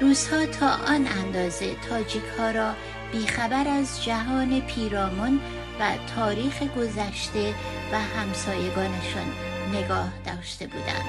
روزها 0.00 0.46
تا 0.46 0.68
آن 0.68 1.06
اندازه 1.06 1.74
تاجیک 1.88 2.22
ها 2.38 2.50
را 2.50 2.72
بیخبر 3.12 3.68
از 3.68 4.04
جهان 4.04 4.60
پیرامون 4.60 5.40
و 5.80 5.90
تاریخ 6.16 6.62
گذشته 6.62 7.54
و 7.92 8.00
همسایگانشان 8.00 9.26
نگاه 9.74 10.08
داشته 10.26 10.66
بودند. 10.66 11.04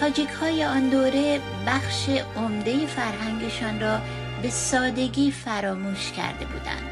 تاجیک 0.00 0.28
های 0.28 0.64
آن 0.64 0.88
دوره 0.88 1.40
بخش 1.66 2.08
عمده 2.36 2.86
فرهنگشان 2.86 3.80
را 3.80 3.98
به 4.42 4.50
سادگی 4.50 5.30
فراموش 5.30 6.12
کرده 6.12 6.44
بودند. 6.44 6.90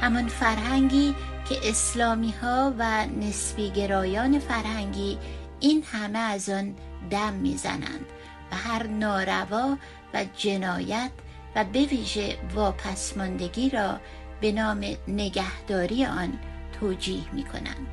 همان 0.00 0.28
فرهنگی 0.28 1.14
که 1.48 1.68
اسلامی 1.68 2.34
ها 2.42 2.74
و 2.78 3.06
نسبی 3.06 3.70
گرایان 3.70 4.38
فرهنگی 4.38 5.18
این 5.60 5.84
همه 5.92 6.18
از 6.18 6.48
آن 6.48 6.74
دم 7.10 7.32
می‌زنند 7.32 8.06
و 8.52 8.56
هر 8.56 8.86
ناروا 8.86 9.78
و 10.14 10.24
جنایت 10.36 11.10
و 11.56 11.64
به 11.64 11.84
ویژه 11.84 12.38
واپسماندگی 12.54 13.70
را 13.70 14.00
به 14.40 14.52
نام 14.52 14.84
نگهداری 15.08 16.04
آن 16.04 16.38
توجیه 16.80 17.34
می 17.34 17.44
کنند. 17.44 17.88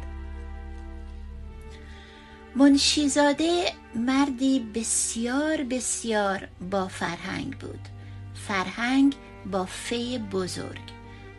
منشیزاده 2.55 3.65
مردی 3.95 4.59
بسیار 4.59 5.63
بسیار 5.63 6.47
با 6.71 6.87
فرهنگ 6.87 7.57
بود. 7.57 7.79
فرهنگ 8.47 9.15
با 9.51 9.65
فی 9.65 10.17
بزرگ. 10.17 10.91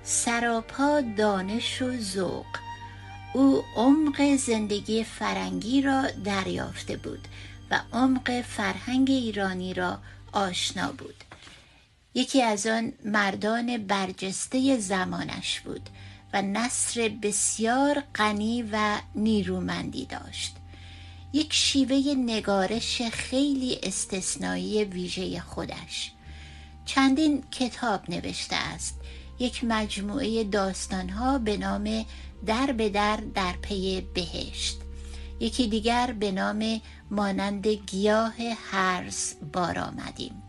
سراپا 0.03 1.01
دانش 1.17 1.83
و 1.83 1.97
ذوق. 1.97 2.47
او 3.35 3.65
عمق 3.77 4.37
زندگی 4.37 5.05
فرنگی 5.05 5.83
را 5.83 6.07
دریافته 6.25 6.97
بود 6.97 7.29
و 7.71 7.81
عمق 7.93 8.41
فرهنگ 8.41 9.11
ایرانی 9.11 9.75
را 9.75 9.99
آشنا 10.33 10.93
بود. 10.93 11.25
یکی 12.15 12.43
از 12.43 12.67
آن 12.67 12.93
مردان 13.05 13.77
برجسته 13.77 14.79
زمانش 14.79 15.61
بود 15.61 15.91
و 16.33 16.43
نصر 16.43 17.09
بسیار 17.23 18.03
غنی 18.15 18.63
و 18.73 18.99
نیرومندی 19.15 20.07
داشت. 20.07 20.57
یک 21.33 21.53
شیوه 21.53 22.15
نگارش 22.17 23.03
خیلی 23.03 23.79
استثنایی 23.83 24.85
ویژه 24.85 25.41
خودش. 25.41 26.13
چندین 26.85 27.43
کتاب 27.51 28.11
نوشته 28.11 28.57
است. 28.57 29.01
یک 29.39 29.65
مجموعه 29.65 30.45
داستانها 30.45 31.39
به 31.39 31.57
نام 31.57 32.05
در 32.47 32.73
به 32.73 32.89
در 32.89 33.17
در 33.35 33.53
پی 33.63 34.01
بهشت. 34.15 34.79
یکی 35.41 35.69
دیگر 35.69 36.15
به 36.21 36.33
نام 36.33 36.81
مانند 37.11 37.67
گیاه 37.67 38.35
هرز 38.71 39.35
بار 39.53 39.79
آمدیم. 39.79 40.42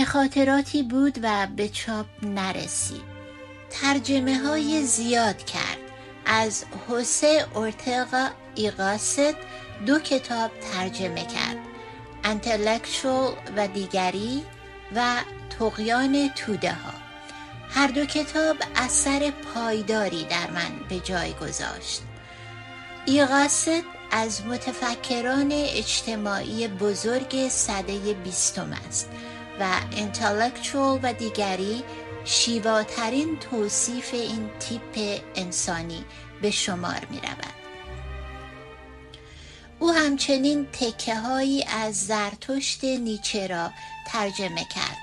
که 0.00 0.06
خاطراتی 0.06 0.82
بود 0.82 1.18
و 1.22 1.46
به 1.56 1.68
چاپ 1.68 2.06
نرسید. 2.22 3.02
ترجمه 3.70 4.38
های 4.38 4.82
زیاد 4.82 5.44
کرد. 5.44 5.78
از 6.26 6.64
حسه 6.88 7.46
ارتقا 7.56 8.28
ایقاست 8.54 9.34
دو 9.86 9.98
کتاب 9.98 10.50
ترجمه 10.72 11.20
کرد. 11.20 11.56
انتلکچول 12.24 13.32
و 13.56 13.68
دیگری 13.68 14.42
و 14.96 15.16
تقیان 15.58 16.28
توده 16.28 16.72
ها 16.72 16.92
هر 17.70 17.86
دو 17.86 18.04
کتاب 18.04 18.56
اثر 18.76 19.30
پایداری 19.30 20.24
در 20.24 20.50
من 20.50 20.88
به 20.88 21.00
جای 21.00 21.32
گذاشت. 21.32 22.02
ایقاست 23.06 23.70
از 24.10 24.46
متفکران 24.46 25.52
اجتماعی 25.52 26.68
بزرگ 26.68 27.48
صده 27.48 28.14
بیستم 28.14 28.72
است. 28.88 29.10
و 29.60 29.80
انتلکچول 29.92 31.00
و 31.02 31.12
دیگری 31.12 31.84
شیواترین 32.24 33.38
توصیف 33.38 34.14
این 34.14 34.50
تیپ 34.60 35.22
انسانی 35.34 36.04
به 36.42 36.50
شمار 36.50 37.06
می 37.10 37.20
رود. 37.20 37.54
او 39.78 39.92
همچنین 39.92 40.66
تکه 40.72 41.14
هایی 41.14 41.64
از 41.64 42.06
زرتشت 42.06 42.84
نیچه 42.84 43.46
را 43.46 43.70
ترجمه 44.06 44.64
کرد. 44.64 44.98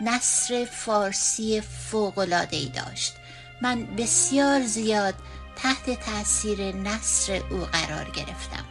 نصر 0.00 0.64
فارسی 0.64 1.60
فوقلادهی 1.60 2.68
داشت. 2.68 3.14
من 3.62 3.86
بسیار 3.86 4.62
زیاد 4.62 5.14
تحت 5.56 6.00
تاثیر 6.00 6.76
نصر 6.76 7.42
او 7.50 7.58
قرار 7.58 8.10
گرفتم. 8.10 8.64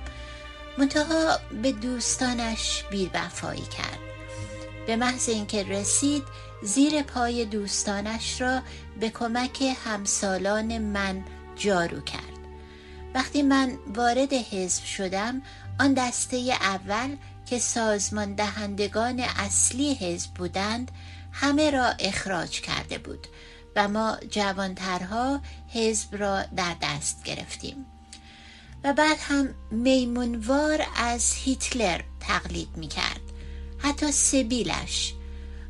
منتها 0.77 1.39
به 1.61 1.71
دوستانش 1.71 2.83
بیوفایی 2.91 3.61
کرد. 3.61 4.06
به 4.87 4.95
محض 4.95 5.29
اینکه 5.29 5.63
رسید 5.63 6.23
زیر 6.63 7.01
پای 7.01 7.45
دوستانش 7.45 8.41
را 8.41 8.61
به 8.99 9.09
کمک 9.09 9.77
همسالان 9.85 10.77
من 10.77 11.23
جارو 11.55 12.01
کرد. 12.01 12.37
وقتی 13.13 13.41
من 13.41 13.77
وارد 13.95 14.33
حزب 14.33 14.83
شدم 14.83 15.41
آن 15.79 15.93
دسته 15.93 16.37
اول 16.61 17.15
که 17.45 17.59
سازمان 17.59 18.33
دهندگان 18.33 19.19
اصلی 19.19 19.93
حزب 19.93 20.33
بودند 20.33 20.91
همه 21.31 21.71
را 21.71 21.85
اخراج 21.85 22.61
کرده 22.61 22.97
بود 22.97 23.27
و 23.75 23.87
ما 23.87 24.17
جوانترها 24.29 25.41
حزب 25.73 26.15
را 26.15 26.43
در 26.43 26.75
دست 26.81 27.23
گرفتیم. 27.23 27.85
و 28.83 28.93
بعد 28.93 29.17
هم 29.19 29.53
میمونوار 29.71 30.85
از 30.95 31.33
هیتلر 31.33 32.01
تقلید 32.19 32.69
می 32.77 32.87
کرد 32.87 33.26
حتی 33.79 34.11
سبیلش. 34.11 35.13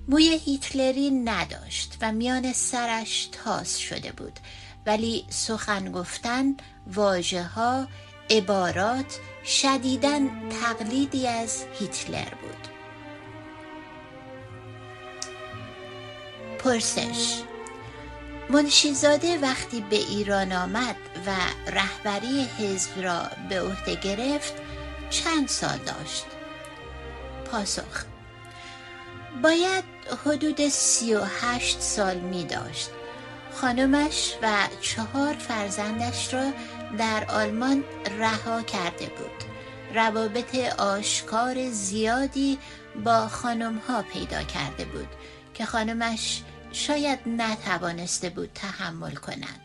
موی 0.08 0.40
هیتلری 0.46 1.12
نداشت 1.12 1.98
و 2.02 2.12
میان 2.12 2.54
سرش 2.54 3.30
تاس 3.32 3.78
شده 3.78 4.12
بود. 4.12 4.40
ولی 4.86 5.26
سخن 5.30 5.92
گفتن 5.92 6.56
واجه 6.94 7.44
ها 7.44 7.88
عبارات 8.30 9.20
شدیدن 9.46 10.50
تقلیدی 10.50 11.28
از 11.28 11.64
هیتلر 11.80 12.30
بود. 12.30 12.68
پرسش. 16.60 17.42
منشیزاده 18.50 19.38
وقتی 19.38 19.82
به 19.82 19.96
ایران 19.96 20.54
آمد 20.54 20.96
و 21.26 21.32
رهبری 21.72 22.48
حزب 22.60 23.02
را 23.04 23.30
به 23.50 23.62
عهده 23.62 23.96
گرفت 23.96 24.54
چند 25.10 25.48
سال 25.48 25.78
داشت؟ 25.78 26.26
پاسخ. 27.52 28.04
باید 29.44 29.84
حدود 30.26 30.70
سی 30.70 31.14
و 31.14 31.24
هشت 31.42 31.82
سال 31.82 32.18
می 32.18 32.44
داشت. 32.46 32.90
خانمش 33.54 34.34
و 34.42 34.54
چهار 34.82 35.34
فرزندش 35.34 36.34
را 36.34 36.52
در 36.98 37.26
آلمان 37.30 37.84
رها 38.20 38.62
کرده 38.62 39.06
بود. 39.06 39.48
روابط 39.94 40.56
آشکار 40.80 41.70
زیادی 41.70 42.60
با 43.06 43.28
خانم 43.28 43.78
ها 43.78 44.02
پیدا 44.02 44.44
کرده 44.44 44.86
بود 44.86 45.08
که 45.54 45.66
خانمش 45.66 46.42
شاید 46.72 47.20
نتوانسته 47.26 48.30
بود 48.30 48.50
تحمل 48.56 49.16
کند. 49.16 49.60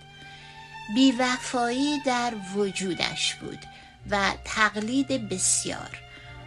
بیوفایی 0.95 2.01
در 2.07 2.33
وجودش 2.57 3.35
بود 3.35 3.59
و 4.11 4.33
تقلید 4.45 5.29
بسیار. 5.29 5.99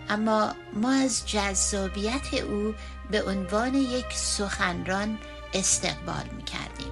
اما 0.10 0.56
ما 0.74 0.92
از 0.92 1.28
جذابیت 1.28 2.34
او 2.34 2.74
به 3.12 3.24
عنوان 3.24 3.76
یک 3.76 4.14
سخنران 4.14 5.18
استقبال 5.54 6.30
می 6.38 6.44
کردیم 6.44 6.92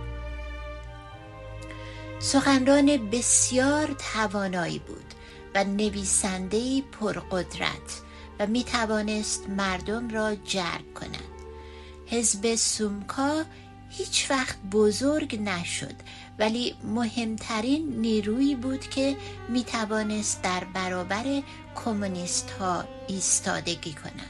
سخنران 2.20 3.10
بسیار 3.10 3.96
توانایی 4.14 4.80
بود 4.80 5.14
و 5.56 5.64
نویسندهی 5.64 6.84
پرقدرت 7.00 8.02
و 8.40 8.48
می 8.48 8.64
توانست 8.64 9.50
مردم 9.50 10.10
را 10.10 10.36
جلب 10.36 10.94
کند. 10.96 11.34
حزب 12.06 12.56
سومکا 12.56 13.44
هیچ 13.90 14.32
وقت 14.32 14.58
بزرگ 14.72 15.42
نشد 15.42 15.96
ولی 16.40 16.76
مهمترین 16.84 18.02
نیرویی 18.02 18.56
بود 18.56 18.90
که 18.90 19.18
می 19.50 19.64
توانست 19.64 20.42
در 20.42 20.64
برابر 20.74 21.42
کمونیست 21.76 22.52
ها 22.52 22.84
ایستادگی 23.08 23.94
کند 23.94 24.30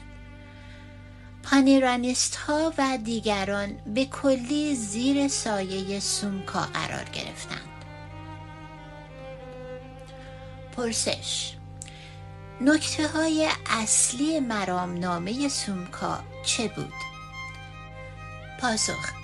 پانیرانیست 1.42 2.36
ها 2.36 2.72
و 2.78 2.98
دیگران 3.04 3.78
به 3.94 4.04
کلی 4.04 4.74
زیر 4.74 5.28
سایه 5.28 6.00
سومکا 6.00 6.60
قرار 6.60 7.04
گرفتند 7.04 7.84
پرسش 10.76 11.54
نکته 12.60 13.08
های 13.08 13.48
اصلی 13.66 14.40
مرامنامه 14.40 15.48
سومکا 15.48 16.18
چه 16.44 16.68
بود؟ 16.68 16.92
پاسخ 18.60 19.23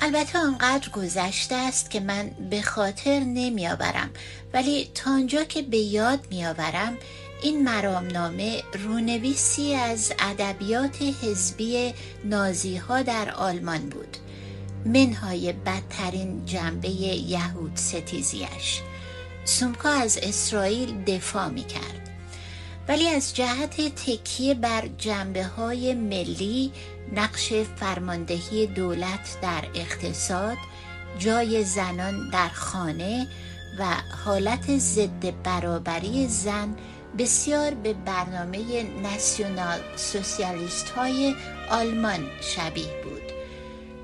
البته 0.00 0.38
آنقدر 0.38 0.88
گذشته 0.88 1.54
است 1.54 1.90
که 1.90 2.00
من 2.00 2.30
به 2.50 2.62
خاطر 2.62 3.20
نمیآورم. 3.20 4.10
ولی 4.54 4.90
تا 4.94 5.10
آنجا 5.10 5.44
که 5.44 5.62
به 5.62 5.76
یاد 5.76 6.20
میآورم 6.30 6.96
این 7.42 7.64
مرامنامه 7.64 8.62
رونویسی 8.84 9.74
از 9.74 10.12
ادبیات 10.18 11.02
حزبی 11.02 11.94
نازی 12.24 12.76
ها 12.76 13.02
در 13.02 13.30
آلمان 13.30 13.88
بود. 13.88 14.16
منهای 14.84 15.52
بدترین 15.52 16.46
جنبه 16.46 16.88
یهود 16.88 17.76
ستیزیش 17.76 18.80
سومکا 19.44 19.88
از 19.88 20.18
اسرائیل 20.22 21.04
دفاع 21.04 21.48
می 21.48 21.64
کرد 21.64 22.10
ولی 22.88 23.08
از 23.08 23.34
جهت 23.34 23.76
تکیه 23.94 24.54
بر 24.54 24.88
جنبه 24.98 25.44
های 25.44 25.94
ملی 25.94 26.72
نقش 27.12 27.52
فرماندهی 27.52 28.66
دولت 28.66 29.40
در 29.42 29.64
اقتصاد 29.74 30.56
جای 31.18 31.64
زنان 31.64 32.30
در 32.30 32.48
خانه 32.48 33.26
و 33.78 33.84
حالت 34.24 34.78
ضد 34.78 35.42
برابری 35.42 36.28
زن 36.28 36.76
بسیار 37.18 37.74
به 37.74 37.92
برنامه 37.92 38.82
ناسیونال 38.82 39.80
سوسیالیست 39.96 40.90
های 40.90 41.34
آلمان 41.70 42.26
شبیه 42.40 43.02
بود. 43.04 43.22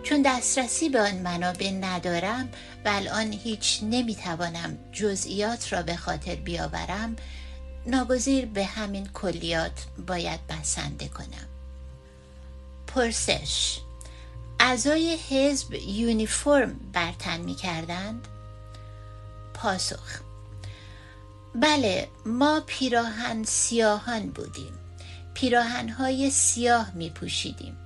چون 0.02 0.22
دسترسی 0.22 0.88
به 0.88 1.00
آن 1.00 1.14
منابع 1.14 1.70
ندارم 1.70 2.48
و 2.84 2.88
الان 2.88 3.32
هیچ 3.32 3.80
نمی‌توانم 3.82 4.78
جزئیات 4.92 5.72
را 5.72 5.82
به 5.82 5.96
خاطر 5.96 6.34
بیاورم 6.34 7.16
ناگزیر 7.86 8.46
به 8.46 8.64
همین 8.64 9.06
کلیات 9.06 9.84
باید 10.06 10.40
بسنده 10.46 11.08
کنم. 11.08 11.53
پرسش. 12.94 13.78
اعضای 14.60 15.18
حزب 15.30 15.74
یونیفرم 15.74 16.80
برتن 16.92 17.40
می 17.40 17.54
کردند؟ 17.54 18.28
پاسخ. 19.54 20.20
بله 21.54 22.08
ما 22.26 22.62
پیراهن 22.66 23.44
سیاهان 23.44 24.30
بودیم. 24.30 24.72
پیراهن 25.34 25.88
های 25.88 26.30
سیاه 26.30 26.94
می 26.94 27.10
پوشیدیم 27.10 27.76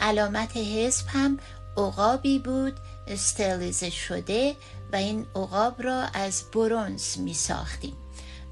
علامت 0.00 0.56
حزب 0.56 1.06
هم 1.08 1.38
عقابی 1.76 2.38
بود 2.38 2.76
استرلیزه 3.06 3.90
شده 3.90 4.56
و 4.92 4.96
این 4.96 5.26
عقاب 5.36 5.82
را 5.82 6.02
از 6.02 6.44
برونز 6.54 7.18
می 7.18 7.34
ساختیم 7.34 7.96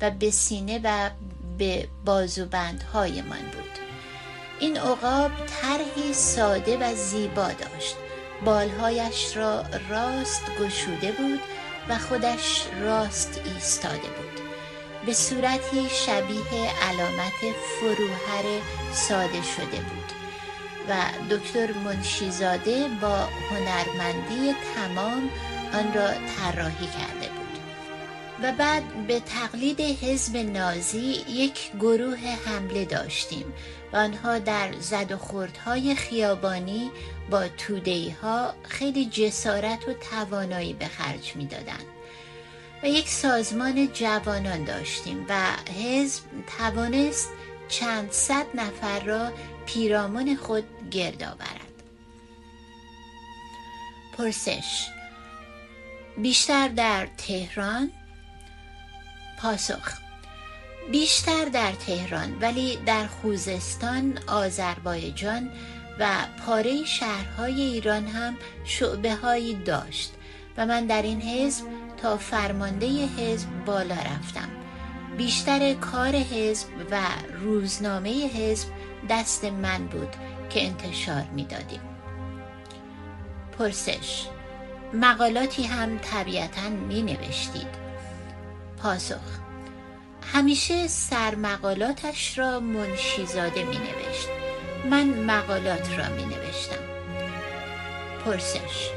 و 0.01 0.11
به 0.11 0.31
سینه 0.31 0.81
و 0.85 1.11
به 1.59 1.89
بازوبندهایمان 2.05 3.43
بود. 3.43 3.96
این 4.61 4.77
عقاب 4.77 5.31
طرحی 5.47 6.13
ساده 6.13 6.77
و 6.77 6.95
زیبا 6.95 7.49
داشت. 7.49 7.97
بالهایش 8.45 9.37
را 9.37 9.65
راست 9.91 10.43
گشوده 10.61 11.13
بود 11.13 11.41
و 11.89 11.99
خودش 11.99 12.63
راست 12.81 13.41
ایستاده 13.45 13.97
بود. 13.97 14.41
به 15.07 15.13
صورتی 15.13 15.89
شبیه 15.91 16.71
علامت 16.83 17.57
فروهر 17.81 18.45
ساده 18.93 19.43
شده 19.43 19.77
بود. 19.77 20.13
و 20.89 20.95
دکتر 21.31 21.73
منشیزاده 21.73 22.89
با 23.01 23.17
هنرمندی 23.51 24.55
تمام 24.75 25.31
آن 25.75 25.95
را 25.95 26.09
طراحی 26.09 26.87
کرده 26.87 27.29
بود. 27.29 27.47
و 28.43 28.53
بعد 28.53 29.07
به 29.07 29.21
تقلید 29.21 29.81
حزب 29.81 30.37
نازی 30.37 31.25
یک 31.29 31.73
گروه 31.81 32.19
حمله 32.47 32.85
داشتیم 32.85 33.45
آنها 33.97 34.39
در 34.39 34.73
زد 34.81 35.13
و 35.13 35.17
خوردهای 35.17 35.95
خیابانی 35.95 36.91
با 37.31 37.49
تودهی 37.49 38.11
ها 38.11 38.55
خیلی 38.63 39.07
جسارت 39.07 39.89
و 39.89 39.93
توانایی 39.93 40.73
به 40.73 40.87
خرج 40.87 41.37
می 41.37 41.47
دادن. 41.47 41.85
و 42.83 42.87
یک 42.87 43.09
سازمان 43.09 43.89
جوانان 43.93 44.65
داشتیم 44.65 45.27
و 45.29 45.51
حزب 45.79 46.23
توانست 46.59 47.29
چند 47.69 48.11
صد 48.11 48.47
نفر 48.55 49.01
را 49.01 49.33
پیرامون 49.67 50.37
خود 50.37 50.91
گرد 50.91 51.23
آورد 51.23 51.61
پرسش 54.19 54.89
بیشتر 56.17 56.69
در 56.69 57.09
تهران 57.19 57.91
پاسخ 59.39 60.06
بیشتر 60.91 61.45
در 61.45 61.73
تهران 61.73 62.39
ولی 62.41 62.79
در 62.87 63.07
خوزستان، 63.07 64.19
آذربایجان 64.27 65.51
و 65.99 66.09
پاره 66.47 66.85
شهرهای 66.85 67.61
ایران 67.61 68.07
هم 68.07 68.37
شعبه 68.65 69.15
هایی 69.15 69.55
داشت 69.55 70.13
و 70.57 70.67
من 70.67 70.87
در 70.87 71.03
این 71.03 71.23
حزب 71.23 71.65
تا 72.03 72.17
فرمانده 72.17 72.87
حزب 73.07 73.49
بالا 73.67 73.95
رفتم 73.95 74.49
بیشتر 75.17 75.75
کار 75.75 76.17
حزب 76.17 76.69
و 76.91 77.01
روزنامه 77.41 78.29
حزب 78.29 78.69
دست 79.11 79.45
من 79.45 79.87
بود 79.87 80.17
که 80.51 80.67
انتشار 80.67 81.25
می‌دادیم. 81.35 81.81
پرسش 83.59 84.27
مقالاتی 84.95 85.63
هم 85.63 85.99
طبیعتا 85.99 86.69
می 86.69 87.03
نوشتید 87.03 87.87
پاسخ 88.83 89.46
همیشه 90.33 90.89
سرمقالاتش 90.89 92.39
را 92.39 92.61
منشیزاده 92.61 93.65
می 93.65 93.79
نوشت 93.79 94.29
من 94.91 95.05
مقالات 95.05 95.99
را 95.99 96.09
می 96.09 96.25
نوشتم 96.25 96.85
پرسش 98.25 98.91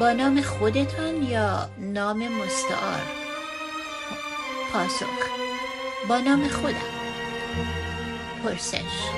با 0.00 0.12
نام 0.12 0.42
خودتان 0.42 1.22
یا 1.22 1.70
نام 1.78 2.28
مستعار؟ 2.28 3.02
پاسخ 4.72 5.06
با 6.08 6.18
نام 6.18 6.48
خودم. 6.48 7.00
پرسش 8.44 9.10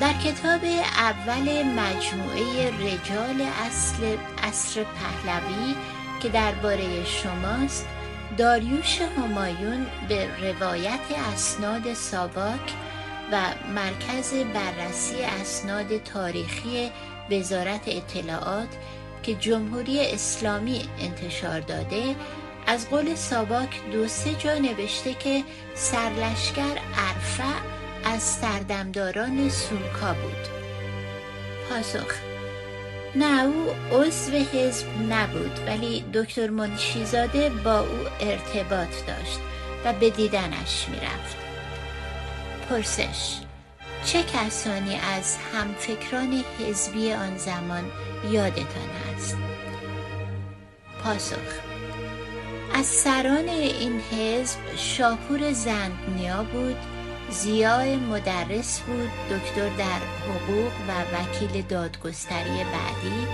در 0.00 0.12
کتاب 0.12 0.60
اول 0.98 1.62
مجموعه 1.62 2.70
رجال 2.70 3.48
اصل 3.66 4.16
اصر 4.42 4.84
پهلوی 4.84 5.74
که 6.20 6.28
درباره 6.28 7.04
شماست 7.04 7.86
داریوش 8.36 9.00
همایون 9.00 9.86
به 10.08 10.28
روایت 10.40 11.00
اسناد 11.34 11.94
ساواک 11.94 12.72
و 13.32 13.40
مرکز 13.74 14.34
بررسی 14.54 15.22
اسناد 15.22 16.02
تاریخی 16.02 16.90
وزارت 17.30 17.82
اطلاعات 17.86 18.68
که 19.22 19.34
جمهوری 19.34 20.00
اسلامی 20.00 20.88
انتشار 21.00 21.60
داده 21.60 22.16
از 22.66 22.90
قول 22.90 23.14
ساواک 23.14 23.90
دو 23.92 24.08
سه 24.08 24.34
جا 24.34 24.58
نوشته 24.58 25.14
که 25.14 25.44
سرلشکر 25.74 26.78
ارفع 27.08 27.58
از 28.04 28.22
سردمداران 28.22 29.48
سولکا 29.48 30.12
بود. 30.12 30.48
پاسخ 31.68 32.35
نه 33.18 33.44
او 33.44 33.74
عضو 33.92 34.32
حزب 34.32 34.86
نبود 35.08 35.58
ولی 35.66 36.04
دکتر 36.14 36.50
منشیزاده 36.50 37.50
با 37.50 37.78
او 37.78 37.98
ارتباط 38.20 39.06
داشت 39.06 39.40
و 39.84 39.92
به 39.92 40.10
دیدنش 40.10 40.88
می‌رفت 40.88 41.36
پرسش 42.70 43.40
چه 44.04 44.22
کسانی 44.22 44.96
از 45.16 45.36
همفکران 45.54 46.44
حزبی 46.58 47.12
آن 47.12 47.36
زمان 47.36 47.84
یادتان 48.30 48.90
است؟ 49.16 49.36
پاسخ 51.04 51.60
از 52.74 52.86
سران 52.86 53.48
این 53.48 54.00
حزب 54.00 54.58
شاپور 54.76 55.52
زندنیا 55.52 56.42
بود 56.42 56.76
زیای 57.30 57.96
مدرس 57.96 58.80
بود 58.80 59.10
دکتر 59.30 59.68
در 59.68 60.00
حقوق 60.28 60.72
و 60.88 61.16
وکیل 61.16 61.62
دادگستری 61.62 62.64
بعدی 62.64 63.26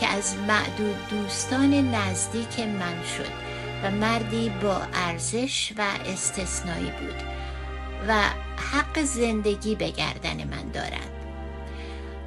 که 0.00 0.06
از 0.08 0.36
معدود 0.48 0.96
دوستان 1.10 1.74
نزدیک 1.94 2.60
من 2.60 3.04
شد 3.16 3.32
و 3.82 3.90
مردی 3.90 4.52
با 4.62 4.82
ارزش 4.94 5.72
و 5.78 5.82
استثنایی 6.06 6.90
بود 6.90 7.22
و 8.08 8.12
حق 8.72 9.02
زندگی 9.02 9.74
به 9.74 9.90
گردن 9.90 10.44
من 10.44 10.70
دارد. 10.72 11.10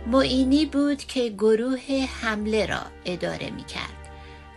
معینی 0.08 0.66
بود 0.66 1.04
که 1.04 1.30
گروه 1.30 2.08
حمله 2.22 2.66
را 2.66 2.82
اداره 3.06 3.50
می 3.50 3.64
کرد. 3.64 4.10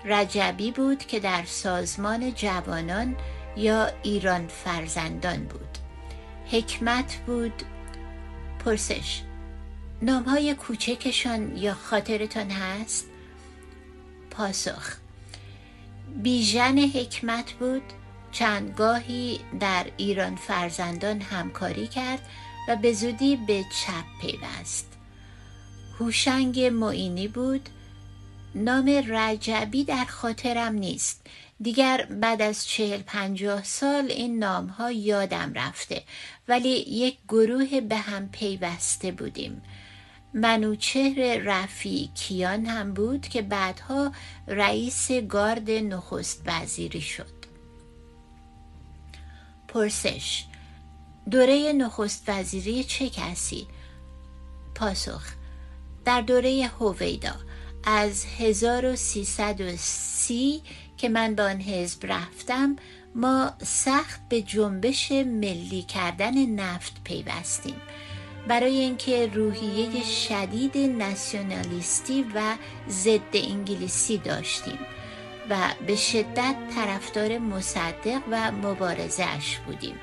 رجبی 0.04 0.70
بود 0.70 0.98
که 0.98 1.20
در 1.20 1.42
سازمان 1.46 2.34
جوانان 2.34 3.16
یا 3.56 3.90
ایران 4.02 4.46
فرزندان 4.46 5.44
بود. 5.44 5.65
حکمت 6.50 7.16
بود. 7.26 7.62
پرسش. 8.64 9.22
نامهای 10.02 10.54
کوچکشان 10.54 11.56
یا 11.56 11.74
خاطرتان 11.74 12.50
هست؟ 12.50 13.06
پاسخ. 14.30 14.96
بیژن 16.22 16.78
حکمت 16.78 17.52
بود. 17.52 17.82
چندگاهی 18.32 19.40
در 19.60 19.86
ایران 19.96 20.36
فرزندان 20.36 21.20
همکاری 21.20 21.86
کرد 21.86 22.20
و 22.68 22.76
به 22.76 22.92
زودی 22.92 23.36
به 23.36 23.62
چپ 23.62 24.04
پیوست. 24.20 24.92
هوشنگ 25.98 26.60
معینی 26.60 27.28
بود. 27.28 27.68
نام 28.54 29.02
رجبی 29.08 29.84
در 29.84 30.04
خاطرم 30.04 30.72
نیست. 30.72 31.26
دیگر 31.62 32.06
بعد 32.10 32.42
از 32.42 32.66
چهل 32.66 33.02
پنجاه 33.02 33.64
سال 33.64 34.10
این 34.10 34.38
نام 34.38 34.66
ها 34.66 34.92
یادم 34.92 35.52
رفته 35.54 36.02
ولی 36.48 36.68
یک 36.68 37.18
گروه 37.28 37.80
به 37.80 37.96
هم 37.96 38.28
پیوسته 38.28 39.12
بودیم. 39.12 39.62
منوچهر 40.34 41.38
رفی 41.44 42.10
کیان 42.14 42.66
هم 42.66 42.94
بود 42.94 43.28
که 43.28 43.42
بعدها 43.42 44.12
رئیس 44.48 45.12
گارد 45.12 45.70
نخست 45.70 46.42
وزیری 46.46 47.00
شد. 47.00 47.36
پرسش 49.68 50.44
دوره 51.30 51.72
نخست 51.72 52.24
وزیری 52.28 52.84
چه 52.84 53.10
کسی؟ 53.10 53.66
پاسخ 54.74 55.22
در 56.04 56.20
دوره 56.20 56.70
هویدا. 56.78 57.45
از 57.86 58.24
1330 58.38 60.62
که 60.96 61.08
من 61.08 61.34
به 61.34 61.42
آن 61.42 61.60
حزب 61.60 62.12
رفتم 62.12 62.76
ما 63.14 63.52
سخت 63.62 64.20
به 64.28 64.42
جنبش 64.42 65.12
ملی 65.12 65.82
کردن 65.82 66.46
نفت 66.46 66.92
پیوستیم. 67.04 67.80
برای 68.48 68.78
اینکه 68.78 69.30
روحیه 69.34 70.04
شدید 70.04 70.78
ناسیونالیستی 70.78 72.24
و 72.34 72.54
ضد 72.88 73.20
انگلیسی 73.32 74.18
داشتیم 74.18 74.78
و 75.50 75.56
به 75.86 75.96
شدت 75.96 76.56
طرفدار 76.74 77.38
مصدق 77.38 78.20
و 78.30 78.52
مبارزش 78.52 79.58
بودیم. 79.66 80.00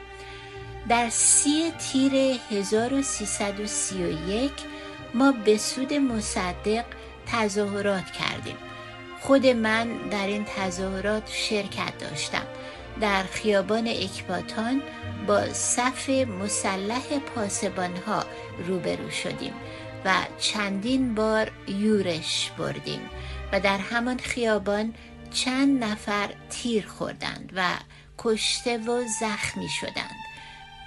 در 0.89 1.09
سی 1.09 1.71
تیر 1.71 2.39
1331 2.51 4.51
ما 5.13 5.31
به 5.31 5.57
سود 5.57 5.93
مصدق 5.93 6.85
تظاهرات 7.25 8.11
کردیم. 8.11 8.57
خود 9.21 9.47
من 9.47 9.87
در 10.11 10.27
این 10.27 10.45
تظاهرات 10.45 11.29
شرکت 11.31 11.97
داشتم. 11.97 12.45
در 13.01 13.23
خیابان 13.23 13.87
اکباتان 13.87 14.81
با 15.27 15.53
صف 15.53 16.09
مسلح 16.09 17.19
پاسبان 17.35 17.97
ها 18.07 18.23
روبرو 18.67 19.09
شدیم 19.09 19.53
و 20.05 20.13
چندین 20.39 21.15
بار 21.15 21.51
یورش 21.67 22.51
بردیم 22.57 23.01
و 23.51 23.59
در 23.59 23.77
همان 23.77 24.17
خیابان 24.17 24.93
چند 25.33 25.83
نفر 25.83 26.29
تیر 26.49 26.87
خوردند 26.87 27.51
و 27.55 27.63
کشته 28.17 28.77
و 28.77 29.03
زخمی 29.19 29.69
شدند. 29.69 30.23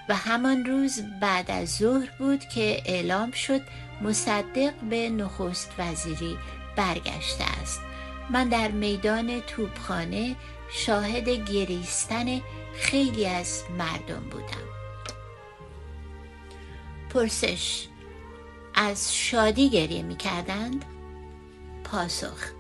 و 0.09 0.17
همان 0.17 0.65
روز 0.65 1.03
بعد 1.21 1.51
از 1.51 1.77
ظهر 1.77 2.09
بود 2.19 2.45
که 2.49 2.83
اعلام 2.87 3.31
شد 3.31 3.61
مصدق 4.03 4.75
به 4.91 5.11
نخست 5.11 5.73
وزیری 5.79 6.39
برگشته 6.77 7.45
است. 7.63 7.81
من 8.31 8.49
در 8.49 8.71
میدان 8.71 9.41
توپخانه 9.41 10.37
شاهد 10.73 11.29
گریستن 11.29 12.41
خیلی 12.77 13.27
از 13.27 13.63
مردم 13.79 14.29
بودم. 14.31 14.67
پرسش 17.11 17.87
از 18.75 19.17
شادی 19.17 19.71
گریه 19.71 20.03
می 20.03 20.17
کردند؟ 20.17 20.85
پاسخ 21.85 22.51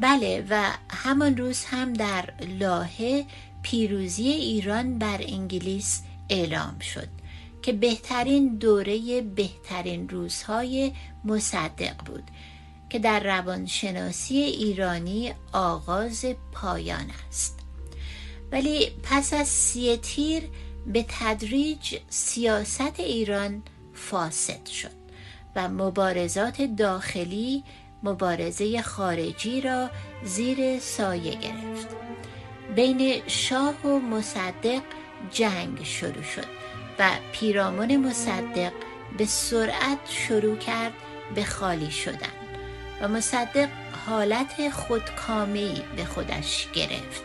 بله 0.00 0.46
و 0.50 0.72
همان 0.90 1.36
روز 1.36 1.64
هم 1.64 1.92
در 1.92 2.34
لاهه 2.58 3.24
پیروزی 3.62 4.28
ایران 4.28 4.98
بر 4.98 5.20
انگلیس 5.20 6.02
اعلام 6.30 6.78
شد. 6.78 7.15
که 7.66 7.72
بهترین 7.72 8.56
دوره 8.56 9.20
بهترین 9.20 10.08
روزهای 10.08 10.92
مصدق 11.24 12.04
بود 12.06 12.22
که 12.90 12.98
در 12.98 13.20
روانشناسی 13.20 14.36
ایرانی 14.36 15.32
آغاز 15.52 16.24
پایان 16.52 17.10
است. 17.28 17.58
ولی 18.52 18.90
پس 19.02 19.32
از 19.32 19.48
سی 19.48 19.96
تیر 19.96 20.42
به 20.86 21.04
تدریج 21.08 21.98
سیاست 22.08 23.00
ایران 23.00 23.62
فاسد 23.94 24.66
شد 24.66 24.96
و 25.56 25.68
مبارزات 25.68 26.62
داخلی 26.62 27.64
مبارزه 28.02 28.82
خارجی 28.82 29.60
را 29.60 29.90
زیر 30.24 30.78
سایه 30.78 31.34
گرفت. 31.34 31.88
بین 32.76 33.22
شاه 33.26 33.86
و 33.86 33.98
مصدق 33.98 34.82
جنگ 35.32 35.84
شروع 35.84 36.22
شد. 36.22 36.65
و 36.98 37.10
پیرامون 37.32 37.96
مصدق 37.96 38.72
به 39.18 39.24
سرعت 39.26 39.98
شروع 40.08 40.56
کرد 40.56 40.92
به 41.34 41.44
خالی 41.44 41.90
شدن 41.90 42.32
و 43.00 43.08
مصدق 43.08 43.68
حالت 44.06 44.70
خودکامی 44.70 45.82
به 45.96 46.04
خودش 46.04 46.68
گرفت 46.72 47.22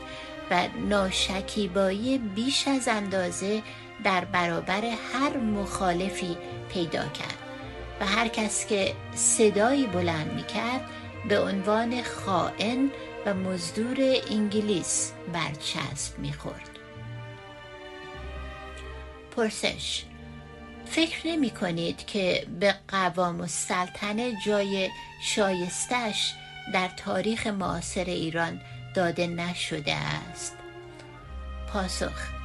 و 0.51 0.67
ناشکیبایی 0.89 2.17
بیش 2.17 2.67
از 2.67 2.87
اندازه 2.87 3.61
در 4.03 4.25
برابر 4.25 4.81
هر 5.13 5.37
مخالفی 5.37 6.37
پیدا 6.73 7.03
کرد 7.03 7.37
و 8.01 8.05
هر 8.05 8.27
کس 8.27 8.65
که 8.65 8.93
صدایی 9.15 9.87
بلند 9.87 10.33
می 10.33 10.43
کرد 10.43 10.81
به 11.29 11.39
عنوان 11.39 12.03
خائن 12.03 12.91
و 13.25 13.33
مزدور 13.33 13.97
انگلیس 14.31 15.11
برچسب 15.33 16.19
می 16.19 16.33
خورد. 16.33 16.70
پرسش. 19.31 20.03
فکر 20.85 21.27
نمی 21.27 21.49
کنید 21.49 22.05
که 22.05 22.47
به 22.59 22.75
قوام 22.87 23.41
السلطنه 23.41 24.33
جای 24.45 24.89
شایستش 25.21 26.33
در 26.73 26.87
تاریخ 26.87 27.47
معاصر 27.47 28.03
ایران 28.05 28.61
داده 28.95 29.27
نشده 29.27 29.95
است؟ 29.95 30.57
پاسخ 31.73 32.40